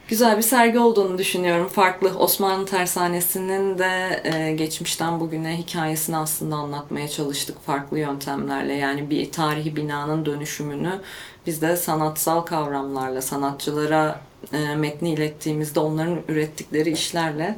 Güzel 0.09 0.38
bir 0.38 0.41
sergi 0.41 0.79
olduğunu 0.79 1.17
düşünüyorum. 1.17 1.67
Farklı 1.67 2.09
Osmanlı 2.19 2.65
Tersanesi'nin 2.65 3.77
de 3.77 4.21
e, 4.23 4.51
geçmişten 4.51 5.19
bugüne 5.19 5.57
hikayesini 5.57 6.17
aslında 6.17 6.55
anlatmaya 6.55 7.07
çalıştık 7.07 7.62
farklı 7.65 7.99
yöntemlerle. 7.99 8.73
Yani 8.73 9.09
bir 9.09 9.31
tarihi 9.31 9.75
binanın 9.75 10.25
dönüşümünü 10.25 11.01
biz 11.45 11.62
de 11.62 11.77
sanatsal 11.77 12.41
kavramlarla, 12.41 13.21
sanatçılara 13.21 14.21
e, 14.53 14.75
metni 14.75 15.13
ilettiğimizde 15.13 15.79
onların 15.79 16.19
ürettikleri 16.27 16.91
işlerle 16.91 17.57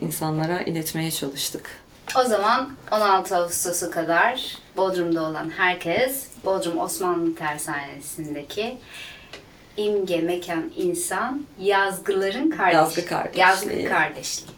insanlara 0.00 0.60
iletmeye 0.60 1.10
çalıştık. 1.10 1.81
O 2.16 2.24
zaman 2.24 2.72
16 2.90 3.36
Ağustos'a 3.36 3.90
kadar 3.90 4.56
Bodrum'da 4.76 5.22
olan 5.22 5.50
herkes 5.50 6.26
Bodrum 6.44 6.78
Osmanlı 6.78 7.34
Tersanesi'ndeki 7.34 8.78
İmge 9.76 10.20
Mekan 10.20 10.72
İnsan 10.76 11.46
Yazgıların 11.58 12.50
Kardeşliği. 12.50 12.74
Yazgı 12.82 13.06
Kardeşliği. 13.06 13.40
Yazgı 13.40 13.88
Kardeşliği. 13.88 14.56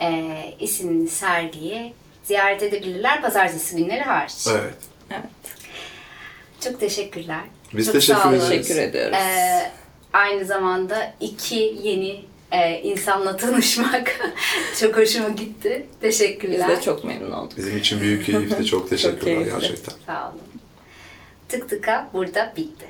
Ee, 0.00 0.54
isimli 0.60 1.08
sergiyi 1.08 1.94
ziyaret 2.24 2.62
edebilirler 2.62 3.22
pazartesi 3.22 3.76
günleri 3.76 4.02
hariç. 4.02 4.46
Evet. 4.50 4.74
Çok 6.60 6.80
teşekkürler. 6.80 7.40
Biz 7.74 7.86
Çok 7.86 7.94
teşekkür 7.94 8.28
ederiz. 8.30 8.48
Teşekkür 8.48 8.82
ediyoruz. 8.82 9.16
Ee, 9.16 9.70
aynı 10.12 10.44
zamanda 10.44 11.12
iki 11.20 11.78
yeni 11.82 12.24
e, 12.52 12.80
insanla 12.82 13.36
tanışmak 13.36 14.20
çok 14.80 14.96
hoşuma 14.96 15.28
gitti. 15.28 15.86
Biz 16.02 16.18
Teşekkürler. 16.18 16.68
de 16.68 16.80
çok 16.80 17.04
memnun 17.04 17.30
olduk. 17.32 17.56
Bizim 17.56 17.76
için 17.76 18.00
büyük 18.00 18.26
keyifti. 18.26 18.64
Çok 18.70 18.90
teşekkürler 18.90 19.24
keyifli. 19.24 19.50
gerçekten. 19.50 19.94
Sağ 20.06 20.28
olun. 20.30 20.40
Tık 21.48 21.68
tıka 21.68 22.10
burada 22.12 22.52
bitti. 22.56 22.86